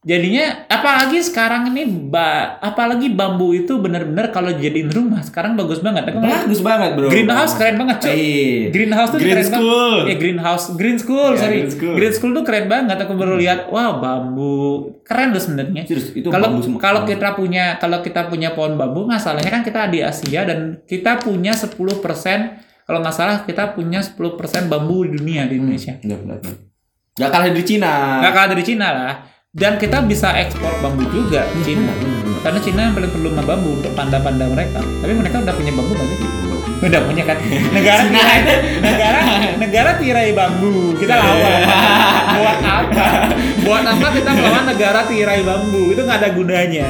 jadinya 0.02 0.66
apalagi 0.66 1.22
sekarang 1.22 1.70
ini 1.70 1.86
ba, 1.86 2.58
apalagi 2.58 3.14
bambu 3.14 3.54
itu 3.54 3.78
benar-benar 3.78 4.34
kalau 4.34 4.50
jadiin 4.50 4.90
rumah 4.90 5.22
sekarang 5.22 5.54
bagus 5.54 5.78
banget. 5.78 6.10
Aku 6.10 6.18
Bagus 6.18 6.62
banget, 6.66 6.98
Bro. 6.98 7.14
greenhouse 7.14 7.54
keren 7.54 7.78
banget, 7.78 7.98
cuy. 8.02 8.10
Iya. 8.10 8.70
Greenhouse 8.74 9.10
tuh 9.14 9.20
Green 9.22 9.30
keren 9.32 9.46
school. 9.46 9.94
banget. 9.94 10.10
Ya 10.10 10.16
greenhouse, 10.18 10.66
green 10.74 10.98
school, 10.98 11.30
Ya, 11.32 11.40
sorry. 11.40 11.54
green 11.54 11.70
school. 11.70 11.94
Green 11.94 12.14
school 12.14 12.32
tuh 12.34 12.44
keren 12.44 12.66
banget. 12.66 12.98
Aku 12.98 13.14
baru 13.14 13.38
lihat, 13.38 13.70
wow 13.70 14.02
bambu 14.02 14.58
keren 15.06 15.32
loh 15.32 15.42
sebenarnya. 15.42 15.86
Kalau 16.26 16.50
kalau 16.76 17.02
kita 17.06 17.38
punya 17.38 17.78
kalau 17.78 18.02
kita 18.02 18.26
punya 18.26 18.58
pohon 18.58 18.74
bambu, 18.76 19.06
masalahnya 19.06 19.54
kan 19.54 19.62
kita 19.62 19.86
di 19.86 20.02
Asia 20.02 20.42
dan 20.44 20.82
kita 20.84 21.22
punya 21.22 21.54
10% 21.54 21.78
kalau 22.82 23.00
nggak 23.00 23.14
salah 23.14 23.46
kita 23.46 23.72
punya 23.72 24.02
10% 24.02 24.18
bambu 24.66 25.06
di 25.06 25.16
dunia 25.16 25.46
di 25.46 25.62
Indonesia. 25.62 25.94
Benar, 26.02 26.18
benar, 26.20 26.38
benar. 26.42 26.58
Gak 27.12 27.30
kalah 27.30 27.48
dari 27.48 27.62
Cina. 27.62 27.94
Nggak 28.18 28.34
kalah 28.34 28.50
dari 28.50 28.64
Cina 28.66 28.88
lah. 28.90 29.16
Dan 29.52 29.76
kita 29.76 30.00
bisa 30.08 30.32
ekspor 30.32 30.72
bambu 30.80 31.04
juga 31.12 31.44
ke 31.44 31.60
Cina. 31.68 31.92
Karena 32.40 32.60
Cina 32.64 32.88
yang 32.88 32.96
paling 32.96 33.12
perlu 33.12 33.36
sama 33.36 33.44
bambu 33.44 33.84
untuk 33.84 33.92
panda-panda 34.00 34.48
mereka. 34.48 34.80
Tapi 34.80 35.12
mereka 35.12 35.44
udah 35.44 35.52
punya 35.60 35.72
bambu 35.76 35.92
nggak 35.92 36.08
sih? 36.08 36.30
Udah 36.88 37.00
punya 37.04 37.24
kan? 37.28 37.36
Negara 37.76 38.02
tirai, 38.08 38.40
negara 38.80 39.20
negara 39.60 39.92
tirai 40.00 40.32
bambu. 40.32 40.96
Kita 40.96 41.20
lawan. 41.20 41.62
Buat 42.40 42.60
apa? 42.64 43.08
Buat 43.68 43.86
apa 43.92 44.08
kita 44.16 44.30
melawan 44.40 44.66
negara 44.72 45.00
tirai 45.12 45.44
bambu? 45.44 45.84
Itu 45.92 46.08
nggak 46.08 46.20
ada 46.24 46.30
gunanya. 46.32 46.88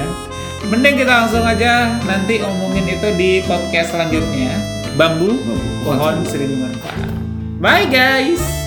Mending 0.70 1.02
kita 1.02 1.14
langsung 1.26 1.42
aja 1.42 1.98
nanti 2.06 2.46
omongin 2.46 2.86
itu 2.86 3.10
di 3.18 3.42
podcast 3.42 3.98
selanjutnya. 3.98 4.54
Bambu, 5.02 5.34
pohon 5.82 6.22
seribu 6.30 6.62
manfaat. 6.62 7.10
Bye 7.58 7.90
guys. 7.90 8.61